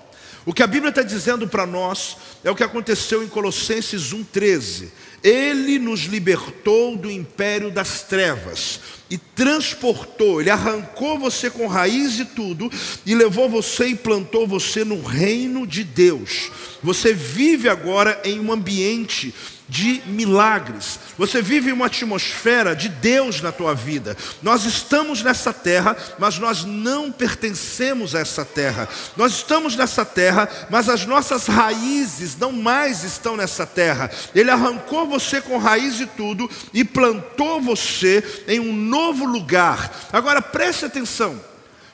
[0.50, 4.88] O que a Bíblia está dizendo para nós é o que aconteceu em Colossenses 1,13.
[5.24, 8.80] Ele nos libertou do império das trevas
[9.12, 12.68] e transportou, ele arrancou você com raiz e tudo
[13.06, 16.50] e levou você e plantou você no reino de Deus.
[16.82, 19.32] Você vive agora em um ambiente
[19.70, 20.99] de milagres.
[21.15, 24.17] Você vive uma atmosfera de Deus na tua vida.
[24.41, 28.89] Nós estamos nessa terra, mas nós não pertencemos a essa terra.
[29.15, 34.09] Nós estamos nessa terra, mas as nossas raízes não mais estão nessa terra.
[34.34, 40.09] Ele arrancou você com raiz e tudo e plantou você em um novo lugar.
[40.11, 41.39] Agora preste atenção.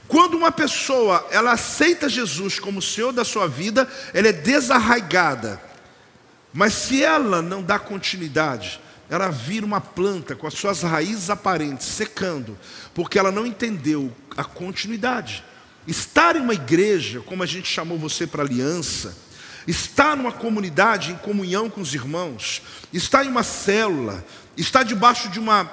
[0.07, 5.59] Quando uma pessoa ela aceita Jesus como Senhor da sua vida, ela é desarraigada
[6.55, 8.79] mas se ela não dá continuidade,
[9.09, 12.57] ela vira uma planta com as suas raízes aparentes secando,
[12.93, 15.43] porque ela não entendeu a continuidade.
[15.85, 19.17] Estar em uma igreja, como a gente chamou você para aliança,
[19.67, 22.61] estar numa comunidade em comunhão com os irmãos,
[22.93, 24.23] estar em uma célula,
[24.55, 25.65] estar debaixo de uma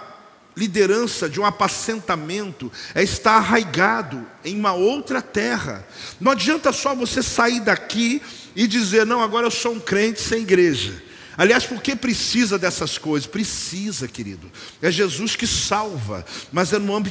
[0.57, 5.87] liderança, de um apacentamento, é estar arraigado em uma outra terra.
[6.21, 8.23] Não adianta só você sair daqui
[8.55, 11.03] e dizer: não, agora eu sou um crente sem igreja.
[11.37, 13.27] Aliás, por que precisa dessas coisas?
[13.27, 14.51] Precisa, querido.
[14.83, 17.11] É Jesus que salva, mas é no, ambi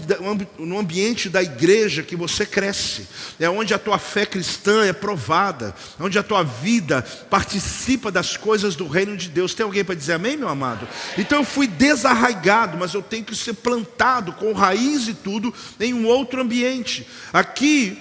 [0.59, 3.07] no, ambiente da igreja que você cresce.
[3.39, 8.37] É onde a tua fé cristã é provada, é onde a tua vida participa das
[8.37, 9.55] coisas do reino de Deus.
[9.55, 10.87] Tem alguém para dizer amém, meu amado?
[11.17, 15.95] Então eu fui desarraigado, mas eu tenho que ser plantado com raiz e tudo em
[15.95, 17.07] um outro ambiente.
[17.33, 17.97] Aqui,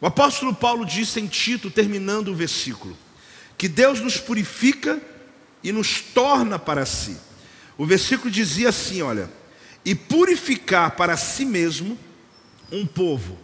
[0.00, 2.96] o apóstolo Paulo disse em Tito, terminando o versículo
[3.58, 5.00] que Deus nos purifica
[5.62, 7.16] e nos torna para si.
[7.76, 9.28] O versículo dizia assim: olha,
[9.84, 11.98] e purificar para si mesmo
[12.70, 13.36] um povo,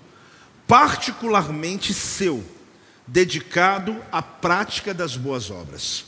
[0.66, 2.44] particularmente seu,
[3.06, 6.04] dedicado à prática das boas obras.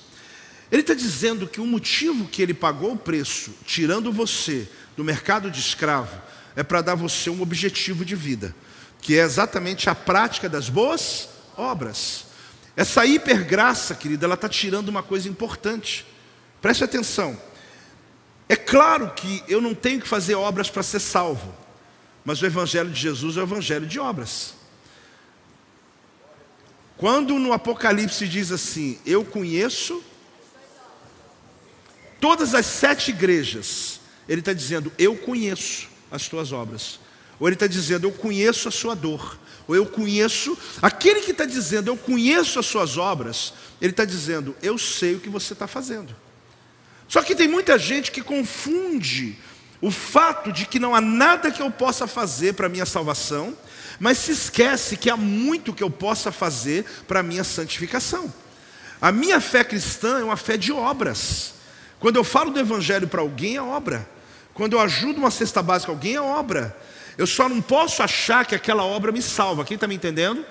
[0.70, 5.50] Ele está dizendo que o motivo que ele pagou o preço, tirando você do mercado
[5.50, 6.20] de escravo,
[6.56, 8.54] é para dar você um objetivo de vida,
[9.00, 12.25] que é exatamente a prática das boas obras.
[12.76, 16.06] Essa hipergraça, querida, ela está tirando uma coisa importante.
[16.60, 17.40] Preste atenção.
[18.48, 21.54] É claro que eu não tenho que fazer obras para ser salvo,
[22.22, 24.54] mas o Evangelho de Jesus é o Evangelho de obras.
[26.98, 30.04] Quando no Apocalipse diz assim: Eu conheço
[32.20, 37.00] todas as sete igrejas, ele está dizendo: Eu conheço as tuas obras.
[37.40, 41.44] Ou ele está dizendo: Eu conheço a sua dor ou eu conheço, aquele que está
[41.44, 45.66] dizendo eu conheço as suas obras, ele está dizendo eu sei o que você está
[45.66, 46.14] fazendo.
[47.08, 49.38] Só que tem muita gente que confunde
[49.80, 53.56] o fato de que não há nada que eu possa fazer para a minha salvação,
[54.00, 58.32] mas se esquece que há muito que eu possa fazer para a minha santificação.
[59.00, 61.54] A minha fé cristã é uma fé de obras.
[62.00, 64.08] Quando eu falo do Evangelho para alguém, é obra.
[64.54, 66.76] Quando eu ajudo uma cesta básica a alguém, é obra.
[67.18, 69.64] Eu só não posso achar que aquela obra me salva.
[69.64, 70.44] Quem está me entendendo?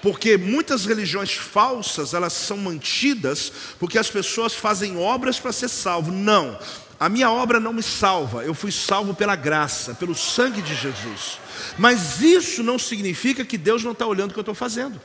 [0.00, 6.10] Porque muitas religiões falsas, elas são mantidas porque as pessoas fazem obras para ser salvo.
[6.10, 6.58] Não.
[6.98, 8.44] A minha obra não me salva.
[8.44, 11.38] Eu fui salvo pela graça, pelo sangue de Jesus.
[11.78, 15.00] Mas isso não significa que Deus não está olhando o que eu estou fazendo.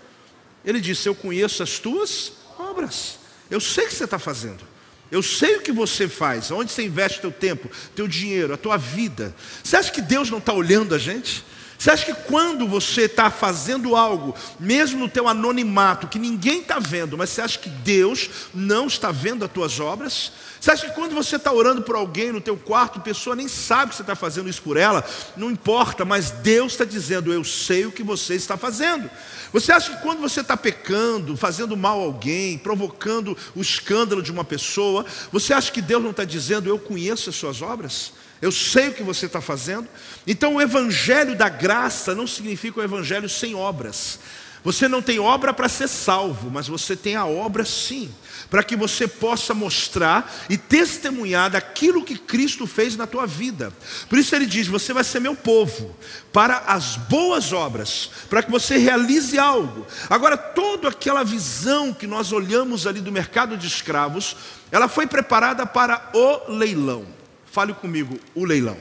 [0.63, 3.19] Ele disse: Eu conheço as tuas obras.
[3.49, 4.63] Eu sei o que você está fazendo.
[5.11, 8.77] Eu sei o que você faz, onde você investe teu tempo, teu dinheiro, a tua
[8.77, 9.33] vida.
[9.63, 11.43] Você acha que Deus não está olhando a gente?
[11.77, 16.79] Você acha que quando você está fazendo algo, mesmo no teu anonimato, que ninguém está
[16.79, 20.31] vendo, mas você acha que Deus não está vendo as tuas obras?
[20.59, 23.47] Você acha que quando você está orando por alguém no teu quarto, a pessoa nem
[23.47, 25.05] sabe que você está fazendo isso por ela?
[25.35, 29.07] Não importa, mas Deus está dizendo, eu sei o que você está fazendo.
[29.53, 34.31] Você acha que quando você está pecando, fazendo mal a alguém, provocando o escândalo de
[34.31, 38.13] uma pessoa, você acha que Deus não está dizendo, eu conheço as suas obras?
[38.41, 39.87] Eu sei o que você está fazendo.
[40.25, 44.19] Então, o evangelho da graça não significa o evangelho sem obras.
[44.67, 48.13] Você não tem obra para ser salvo, mas você tem a obra sim,
[48.49, 53.71] para que você possa mostrar e testemunhar daquilo que Cristo fez na tua vida.
[54.09, 55.95] Por isso ele diz: Você vai ser meu povo,
[56.33, 59.87] para as boas obras, para que você realize algo.
[60.09, 64.35] Agora, toda aquela visão que nós olhamos ali do mercado de escravos,
[64.69, 67.16] ela foi preparada para o leilão.
[67.57, 68.77] Fale comigo, o leilão.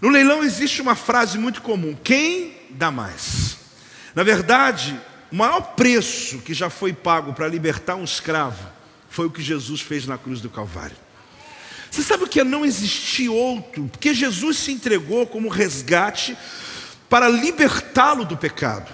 [0.00, 3.58] No leilão existe uma frase muito comum: quem dá mais?
[4.14, 4.98] Na verdade,
[5.30, 8.66] o maior preço que já foi pago para libertar um escravo
[9.10, 10.96] foi o que Jesus fez na cruz do Calvário.
[11.90, 13.86] Você sabe o que é não existir outro?
[13.88, 16.34] Porque Jesus se entregou como resgate
[17.10, 18.90] para libertá-lo do pecado.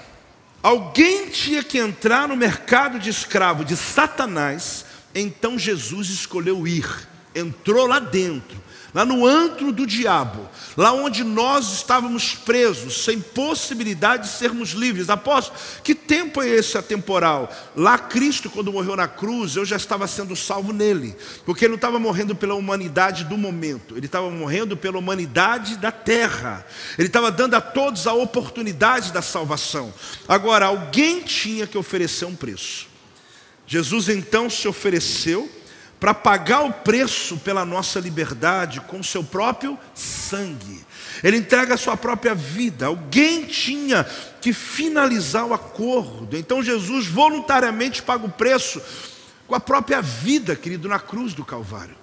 [0.61, 7.07] Alguém tinha que entrar no mercado de escravo de Satanás, então Jesus escolheu ir
[7.39, 8.59] entrou lá dentro,
[8.95, 15.11] lá no antro do diabo, lá onde nós estávamos presos, sem possibilidade de sermos livres.
[15.11, 17.53] Apóstolo, que tempo é esse atemporal?
[17.76, 21.76] Lá Cristo, quando morreu na cruz, eu já estava sendo salvo nele, porque ele não
[21.76, 26.66] estava morrendo pela humanidade do momento, ele estava morrendo pela humanidade da terra,
[26.99, 29.93] ele estava dando a todos a oportunidade da salvação.
[30.26, 32.89] Agora, alguém tinha que oferecer um preço.
[33.66, 35.58] Jesus então se ofereceu
[36.01, 40.86] para pagar o preço pela nossa liberdade com seu próprio sangue.
[41.22, 42.86] Ele entrega a sua própria vida.
[42.86, 44.05] Alguém tinha
[44.40, 46.36] que finalizar o acordo.
[46.36, 48.80] Então Jesus voluntariamente paga o preço
[49.46, 51.96] com a própria vida, querido, na cruz do Calvário.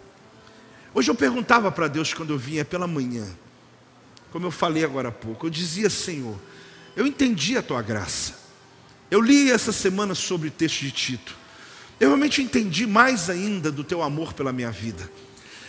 [0.93, 3.27] Hoje eu perguntava para Deus quando eu vinha pela manhã,
[4.31, 6.37] como eu falei agora há pouco, eu dizia, Senhor,
[6.95, 8.33] eu entendi a tua graça.
[9.11, 11.44] Eu li essa semana sobre o texto de Tito.
[11.99, 15.09] Eu realmente entendi mais ainda do teu amor pela minha vida.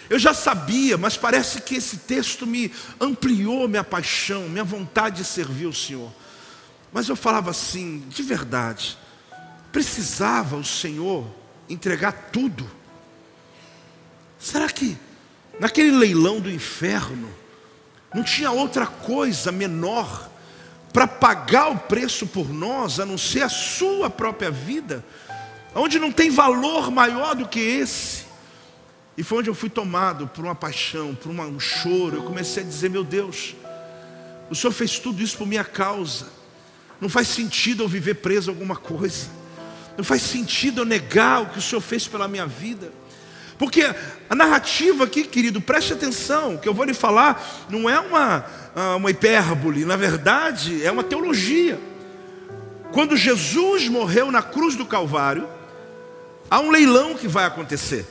[0.08, 5.24] Eu já sabia, mas parece que esse texto me ampliou minha paixão, minha vontade de
[5.24, 6.12] servir o Senhor.
[6.92, 8.96] Mas eu falava assim, de verdade,
[9.72, 11.26] precisava o Senhor
[11.68, 12.68] entregar tudo?
[14.38, 14.96] Será que
[15.58, 17.28] naquele leilão do inferno
[18.14, 20.30] não tinha outra coisa menor
[20.92, 25.04] para pagar o preço por nós, a não ser a sua própria vida,
[25.80, 28.24] onde não tem valor maior do que esse?
[29.16, 32.16] E foi onde eu fui tomado por uma paixão, por um choro.
[32.16, 33.54] Eu comecei a dizer: Meu Deus,
[34.50, 36.26] o Senhor fez tudo isso por minha causa.
[37.00, 39.28] Não faz sentido eu viver preso a alguma coisa.
[39.96, 42.92] Não faz sentido eu negar o que o Senhor fez pela minha vida.
[43.58, 43.82] Porque
[44.28, 48.44] a narrativa aqui, querido, preste atenção, o que eu vou lhe falar não é uma,
[48.74, 51.80] ah, uma hipérbole, na verdade é uma teologia.
[52.92, 55.48] Quando Jesus morreu na cruz do Calvário,
[56.50, 58.06] há um leilão que vai acontecer.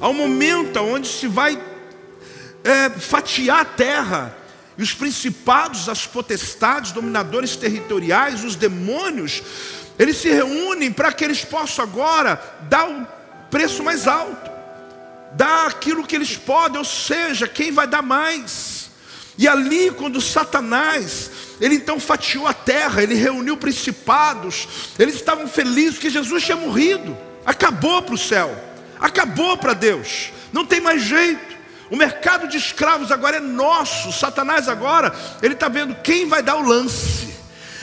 [0.00, 1.60] Há um momento onde se vai
[2.64, 4.36] é, fatiar a terra,
[4.76, 9.42] e os principados, as potestades, dominadores territoriais, os demônios,
[9.98, 13.06] eles se reúnem para que eles possam agora dar o
[13.50, 14.48] preço mais alto,
[15.32, 18.88] dar aquilo que eles podem, ou seja, quem vai dar mais.
[19.36, 21.30] E ali, quando Satanás,
[21.60, 27.16] ele então fatiou a terra, ele reuniu principados, eles estavam felizes que Jesus tinha morrido,
[27.48, 28.68] acabou para o céu
[29.00, 31.56] acabou para Deus, não tem mais jeito.
[31.90, 34.12] O mercado de escravos agora é nosso.
[34.12, 37.37] Satanás agora, ele está vendo quem vai dar o lance.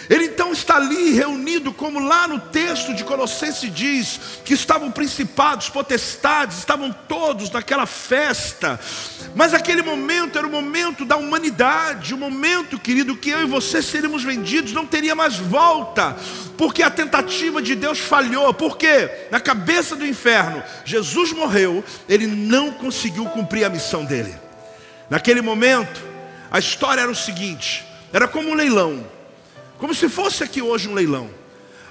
[0.10, 5.70] Ele então está ali reunido, como lá no texto de Colossenses diz, que estavam principados,
[5.70, 8.80] potestades, estavam todos naquela festa.
[9.36, 13.82] Mas aquele momento era o momento da humanidade, o momento, querido, que eu e você
[13.82, 16.16] seríamos vendidos, não teria mais volta,
[16.58, 18.54] porque a tentativa de Deus falhou.
[18.54, 24.36] Porque na cabeça do inferno, Jesus morreu, ele não conseguiu cumprir a missão dele.
[25.10, 26.02] Naquele momento,
[26.52, 29.15] a história era o seguinte: era como um leilão.
[29.78, 31.30] Como se fosse aqui hoje um leilão,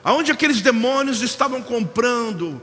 [0.03, 2.61] aonde aqueles demônios estavam comprando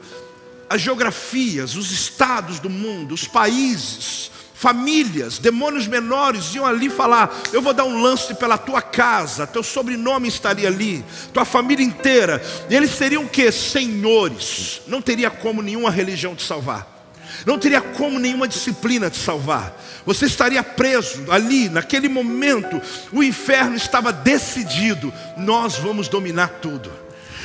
[0.69, 7.61] as geografias, os estados do mundo, os países, famílias, demônios menores iam ali falar: Eu
[7.61, 11.03] vou dar um lance pela tua casa, teu sobrenome estaria ali,
[11.33, 12.41] tua família inteira.
[12.69, 13.51] E eles seriam o que?
[13.51, 14.81] Senhores.
[14.87, 17.00] Não teria como nenhuma religião te salvar.
[17.45, 19.79] Não teria como nenhuma disciplina te salvar.
[20.05, 22.81] Você estaria preso ali, naquele momento.
[23.11, 25.13] O inferno estava decidido.
[25.37, 26.91] Nós vamos dominar tudo.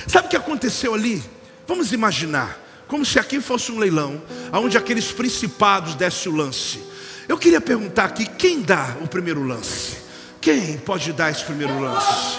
[0.06, 1.22] Sabe o que aconteceu ali?
[1.66, 4.22] Vamos imaginar, como se aqui fosse um leilão,
[4.52, 6.80] onde aqueles principados dessem o lance.
[7.28, 9.96] Eu queria perguntar aqui: quem dá o primeiro lance?
[10.40, 12.38] Quem pode dar esse primeiro lance?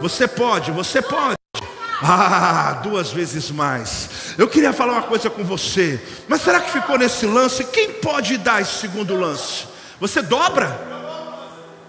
[0.00, 1.36] Você pode, você pode.
[2.00, 4.34] Ah, duas vezes mais.
[4.38, 7.64] Eu queria falar uma coisa com você, mas será que ficou nesse lance?
[7.64, 9.66] Quem pode dar esse segundo lance?
[10.00, 10.68] Você dobra?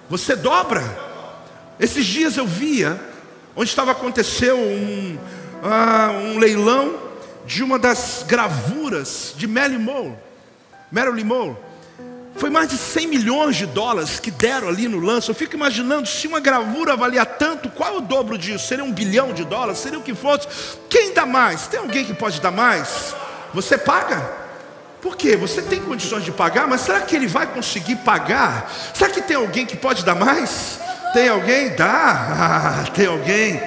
[0.10, 0.84] Você dobra?
[1.80, 3.00] Esses dias eu via,
[3.56, 5.18] onde estava aconteceu um,
[5.64, 6.96] ah, um leilão
[7.46, 10.18] de uma das gravuras de Marilyn Monroe.
[10.92, 11.69] Marilyn Monroe
[12.36, 15.30] foi mais de 100 milhões de dólares que deram ali no lance.
[15.30, 18.68] Eu fico imaginando se uma gravura valia tanto, qual é o dobro disso?
[18.68, 19.80] Seria um bilhão de dólares?
[19.80, 20.48] Seria o que fosse?
[20.90, 21.68] Quem dá mais?
[21.68, 23.14] Tem alguém que pode dar mais?
[23.54, 24.40] Você paga?
[25.02, 25.36] Por quê?
[25.38, 28.72] Você tem condições de pagar, mas será que ele vai conseguir pagar?
[28.94, 30.80] Será que tem alguém que pode dar mais?
[31.14, 31.76] Tem alguém?
[31.76, 32.84] Dá.
[32.86, 33.62] Ah, tem alguém?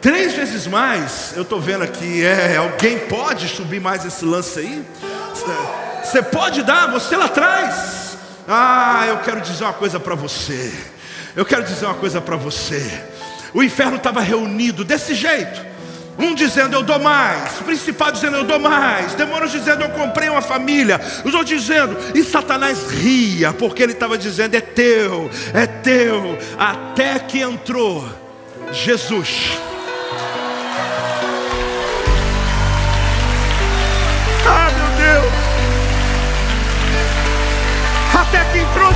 [0.00, 1.32] Três vezes mais.
[1.36, 2.24] Eu estou vendo aqui.
[2.24, 4.84] É, alguém pode subir mais esse lance aí?
[6.04, 8.16] Você pode dar, você lá atrás.
[8.46, 10.72] Ah, eu quero dizer uma coisa para você.
[11.34, 13.02] Eu quero dizer uma coisa para você.
[13.52, 15.74] O inferno estava reunido desse jeito.
[16.18, 20.40] Um dizendo eu dou mais, principal dizendo eu dou mais, demônios dizendo eu comprei uma
[20.40, 26.38] família, os outros dizendo, e Satanás ria, porque ele estava dizendo é teu, é teu,
[26.56, 28.08] até que entrou
[28.70, 29.58] Jesus.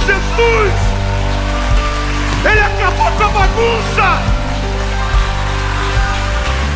[0.09, 0.73] Jesus.
[2.51, 4.23] Ele acabou com a bagunça.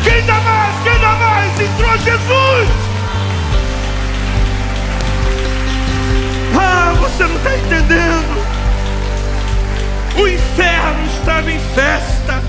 [0.03, 0.75] Quem dá mais?
[0.83, 1.59] Quem dá mais?
[1.59, 2.69] Entrou Jesus.
[6.55, 8.43] Ah, você não está entendendo.
[10.15, 12.43] O inferno estava em festa.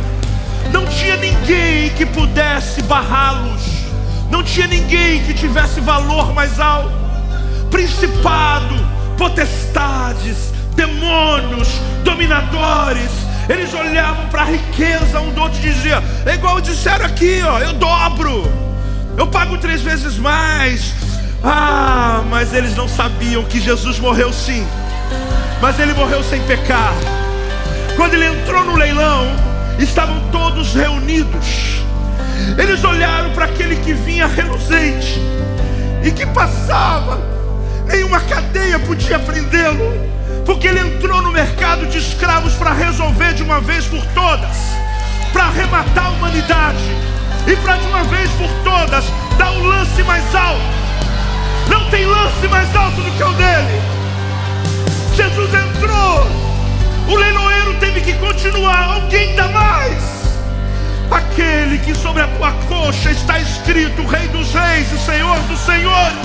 [0.71, 3.63] Não tinha ninguém que pudesse barrá-los.
[4.31, 6.93] Não tinha ninguém que tivesse valor mais alto.
[7.71, 8.75] Principado,
[9.17, 11.69] potestades, demônios,
[12.03, 13.11] dominadores,
[13.49, 17.59] eles olhavam para a riqueza um do outro e diziam: é igual disseram aqui, ó,
[17.61, 18.51] eu dobro,
[19.17, 20.95] eu pago três vezes mais.
[21.43, 24.67] Ah, mas eles não sabiam que Jesus morreu sim,
[25.61, 26.95] mas ele morreu sem pecar.
[27.97, 29.27] Quando ele entrou no leilão,
[29.79, 31.75] estavam todos reunidos.
[32.59, 35.21] Eles olharam para aquele que vinha reluzente
[36.03, 37.21] e que passava,
[37.87, 40.14] nenhuma cadeia podia prendê-lo,
[40.45, 44.57] porque ele entrou no mercado de escravos para resolver de uma vez por todas,
[45.33, 46.79] para arrematar a humanidade
[47.47, 49.05] e para de uma vez por todas
[49.39, 50.61] dar o lance mais alto.
[51.69, 53.83] Não tem lance mais alto do que o dele.
[55.17, 56.27] Jesus entrou,
[57.09, 60.15] o leiloeiro teve que continuar, alguém dá mais.
[61.11, 66.17] Aquele que sobre a tua coxa está escrito Rei dos Reis e Senhor dos Senhores.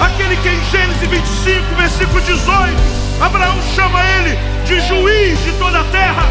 [0.00, 5.84] Aquele que em Gênesis 25, versículo 18, Abraão chama ele de juiz de toda a
[5.84, 6.26] terra.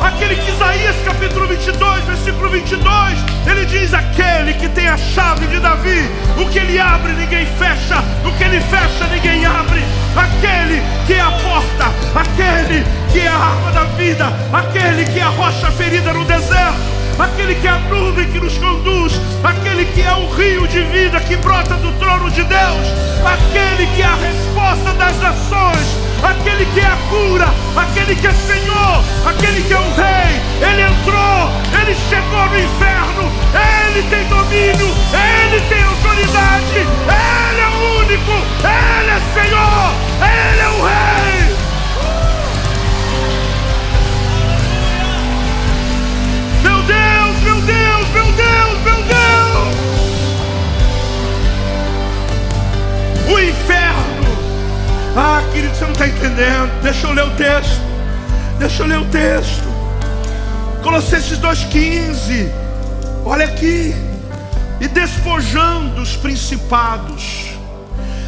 [0.00, 5.60] Aquele que Isaías capítulo 22, versículo 22, ele diz: Aquele que tem a chave de
[5.60, 9.82] Davi, o que ele abre ninguém fecha, o que ele fecha ninguém abre.
[10.16, 15.22] Aquele que é a porta, aquele que é a arma da vida, aquele que é
[15.22, 19.12] a rocha ferida no deserto aquele que é a nuvem que nos conduz,
[19.44, 22.86] aquele que é o rio de vida que brota do trono de Deus,
[23.24, 28.32] aquele que é a resposta das nações, aquele que é a cura, aquele que é
[28.32, 30.40] Senhor, aquele que é o Rei.
[30.60, 31.50] Ele entrou,
[31.80, 39.10] ele chegou no inferno, ele tem domínio, ele tem autoridade, ele é o único, ele
[39.10, 41.02] é Senhor, ele é o Rei.
[46.62, 49.76] Meu Deus, meu Deus, meu Deus, meu Deus.
[53.28, 53.81] O inferno.
[55.16, 56.82] Ah, querido, você não está entendendo.
[56.82, 57.82] Deixa eu ler o texto.
[58.58, 59.64] Deixa eu ler o texto.
[60.82, 62.50] Colossenses 2,15.
[63.24, 63.94] Olha aqui.
[64.80, 67.50] E despojando os principados.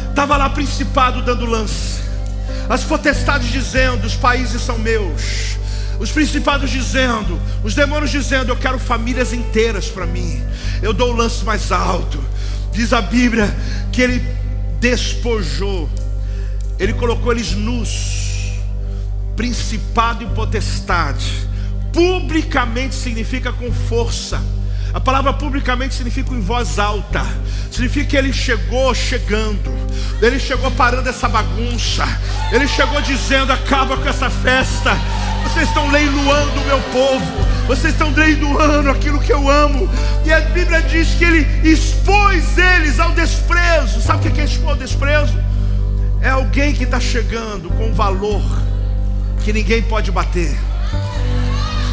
[0.09, 2.01] Estava lá principado dando lance.
[2.69, 5.55] As potestades dizendo: os países são meus
[5.99, 10.41] os principados dizendo, os demônios dizendo: Eu quero famílias inteiras para mim.
[10.81, 12.23] Eu dou o lance mais alto.
[12.71, 13.53] Diz a Bíblia
[13.91, 14.21] que ele
[14.79, 15.89] despojou,
[16.79, 18.51] ele colocou eles nus,
[19.35, 21.31] principado e potestade.
[21.93, 24.41] Publicamente significa com força.
[24.93, 27.25] A palavra publicamente significa em voz alta.
[27.69, 29.73] Significa que ele chegou chegando.
[30.21, 32.05] Ele chegou parando essa bagunça.
[32.51, 34.97] Ele chegou dizendo: acaba com essa festa.
[35.43, 37.45] Vocês estão leiloando o meu povo.
[37.67, 39.89] Vocês estão leiloando aquilo que eu amo.
[40.25, 44.01] E a Bíblia diz que ele expôs eles ao desprezo.
[44.01, 45.37] Sabe o que é expor ao desprezo?
[46.25, 48.41] É alguém que está chegando com valor
[49.43, 50.57] que ninguém pode bater.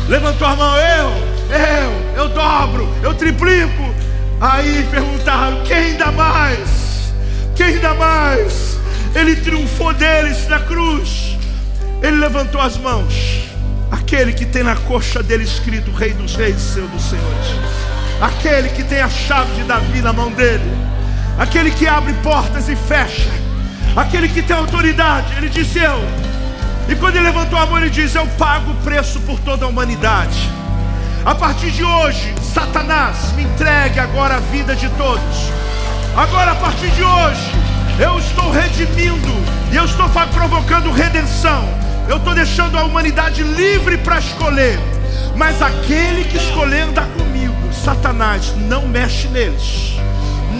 [0.08, 1.10] Levantou a mão, eu,
[1.54, 3.94] eu, eu dobro, eu triplico.
[4.40, 7.12] Aí perguntaram: quem dá mais?
[7.54, 8.78] Quem dá mais?
[9.14, 11.36] Ele triunfou deles na cruz.
[12.02, 13.44] Ele levantou as mãos.
[13.90, 17.48] Aquele que tem na coxa dele escrito Rei dos Reis, Senhor dos Senhores.
[18.18, 20.72] Aquele que tem a chave de Davi na mão dele.
[21.38, 23.42] Aquele que abre portas e fecha.
[23.96, 25.34] Aquele que tem autoridade.
[25.36, 26.02] Ele disse eu.
[26.88, 29.68] E quando ele levantou a mão, ele diz: Eu pago o preço por toda a
[29.68, 30.50] humanidade.
[31.24, 35.52] A partir de hoje, Satanás, me entregue agora a vida de todos.
[36.16, 37.52] Agora, a partir de hoje,
[37.98, 39.32] eu estou redimindo
[39.70, 44.78] e eu estou provocando redenção eu estou deixando a humanidade livre para escolher.
[45.36, 49.94] Mas aquele que escolher andar comigo, Satanás, não mexe neles.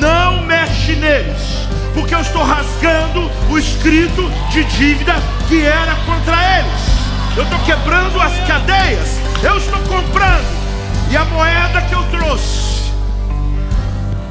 [0.02, 1.66] Não mexe neles.
[1.94, 5.14] Porque eu estou rasgando o escrito de dívida
[5.48, 7.36] que era contra eles.
[7.36, 9.18] Eu estou quebrando as cadeias.
[9.42, 10.62] Eu estou comprando.
[11.10, 12.92] E a moeda que eu trouxe,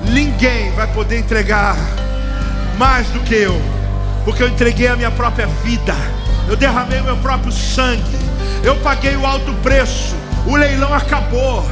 [0.04, 1.76] ninguém vai poder entregar
[2.78, 3.60] mais do que eu.
[4.24, 5.96] Porque eu entreguei a minha própria vida
[6.52, 8.04] eu derramei o meu próprio sangue,
[8.64, 10.14] eu paguei o alto preço,
[10.46, 11.66] o leilão acabou,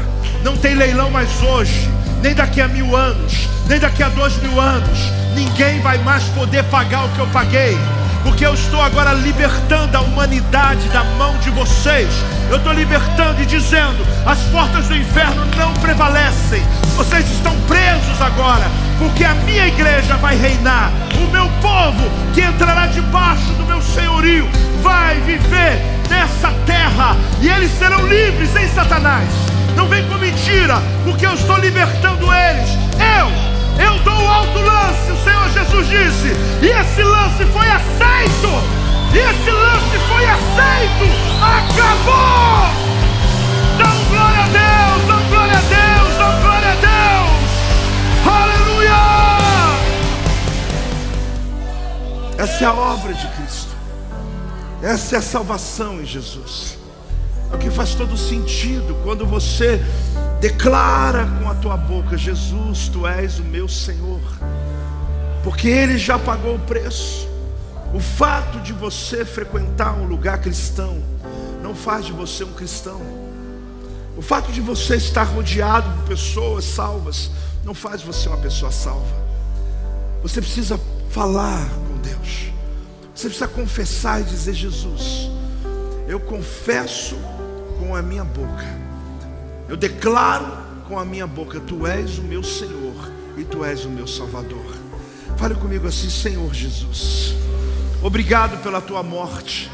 [0.43, 1.89] não tem leilão mais hoje,
[2.21, 4.99] nem daqui a mil anos, nem daqui a dois mil anos,
[5.35, 7.77] ninguém vai mais poder pagar o que eu paguei
[8.23, 12.09] porque eu estou agora libertando a humanidade da mão de vocês.
[12.49, 16.61] Eu estou libertando e dizendo: as portas do inferno não prevalecem.
[16.95, 18.65] Vocês estão presos agora,
[18.97, 20.91] porque a minha igreja vai reinar.
[21.15, 24.47] O meu povo que entrará debaixo do meu senhorio
[24.81, 29.58] vai viver nessa terra e eles serão livres em Satanás.
[29.75, 32.69] Não vem com mentira, porque eu estou libertando eles.
[32.99, 33.49] Eu
[33.79, 38.49] eu dou o alto lance, o Senhor Jesus disse, e esse lance foi aceito,
[39.13, 41.05] e esse lance foi aceito,
[41.41, 42.67] acabou!
[43.77, 47.39] Dão glória a Deus, dão glória a Deus, dão glória a Deus,
[48.27, 48.99] aleluia!
[52.37, 53.73] Essa é a obra de Cristo,
[54.83, 56.78] essa é a salvação em Jesus.
[57.51, 59.83] É o que faz todo sentido quando você
[60.39, 64.21] declara com a tua boca: Jesus, tu és o meu Senhor,
[65.43, 67.27] porque Ele já pagou o preço.
[67.93, 71.01] O fato de você frequentar um lugar cristão
[71.63, 73.01] não faz de você um cristão.
[74.15, 77.31] O fato de você estar rodeado por pessoas salvas
[77.63, 79.15] não faz você uma pessoa salva.
[80.21, 82.51] Você precisa falar com Deus.
[83.15, 85.31] Você precisa confessar e dizer: Jesus,
[86.07, 87.17] eu confesso
[87.79, 88.65] com a minha boca,
[89.67, 90.57] eu declaro
[90.87, 94.75] com a minha boca: Tu és o meu Senhor e Tu és o meu Salvador.
[95.37, 97.33] Fale comigo assim, Senhor Jesus.
[98.03, 99.71] Obrigado pela tua morte.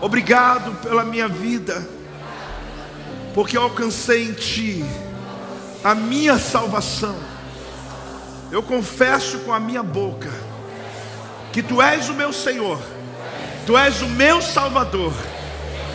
[0.00, 1.86] Obrigado pela minha vida.
[3.34, 4.84] Porque eu alcancei em ti
[5.82, 7.16] a minha salvação.
[8.50, 10.30] Eu confesso com a minha boca
[11.52, 12.80] que tu és o meu Senhor.
[13.66, 15.12] Tu és o meu Salvador.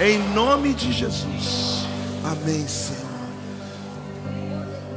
[0.01, 1.85] Em nome de Jesus.
[2.23, 3.09] Amém, Senhor.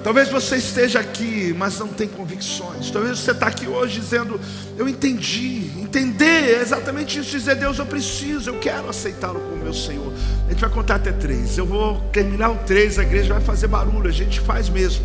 [0.04, 2.88] Talvez você esteja aqui, mas não tem convicções.
[2.90, 4.40] Talvez você está aqui hoje dizendo:
[4.78, 5.70] Eu entendi.
[5.80, 7.30] Entender é exatamente isso.
[7.30, 10.12] Dizer: Deus, eu preciso, eu quero aceitá-lo como meu Senhor.
[10.46, 11.58] A gente vai contar até três.
[11.58, 14.08] Eu vou terminar o três, a igreja vai fazer barulho.
[14.08, 15.04] A gente faz mesmo.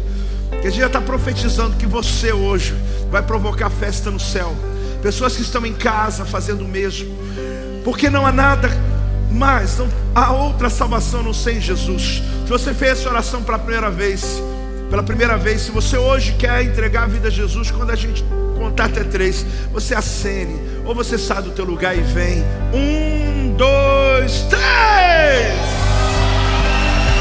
[0.62, 2.76] Que a gente já está profetizando que você hoje
[3.10, 4.56] vai provocar festa no céu.
[5.02, 7.18] Pessoas que estão em casa fazendo o mesmo.
[7.84, 8.70] Porque não há nada
[9.32, 12.22] mais, não há outra salvação não ser em Jesus.
[12.44, 14.42] Se você fez essa oração para a primeira vez,
[14.90, 18.24] pela primeira vez, se você hoje quer entregar a vida a Jesus, quando a gente
[18.58, 22.44] contar até três, você acene, ou você sai do teu lugar e vem.
[22.74, 25.54] Um, dois, três!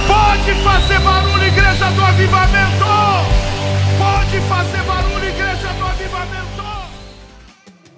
[0.06, 2.84] Pode fazer barulho, igreja do avivamento!
[3.98, 5.15] Pode fazer barulho!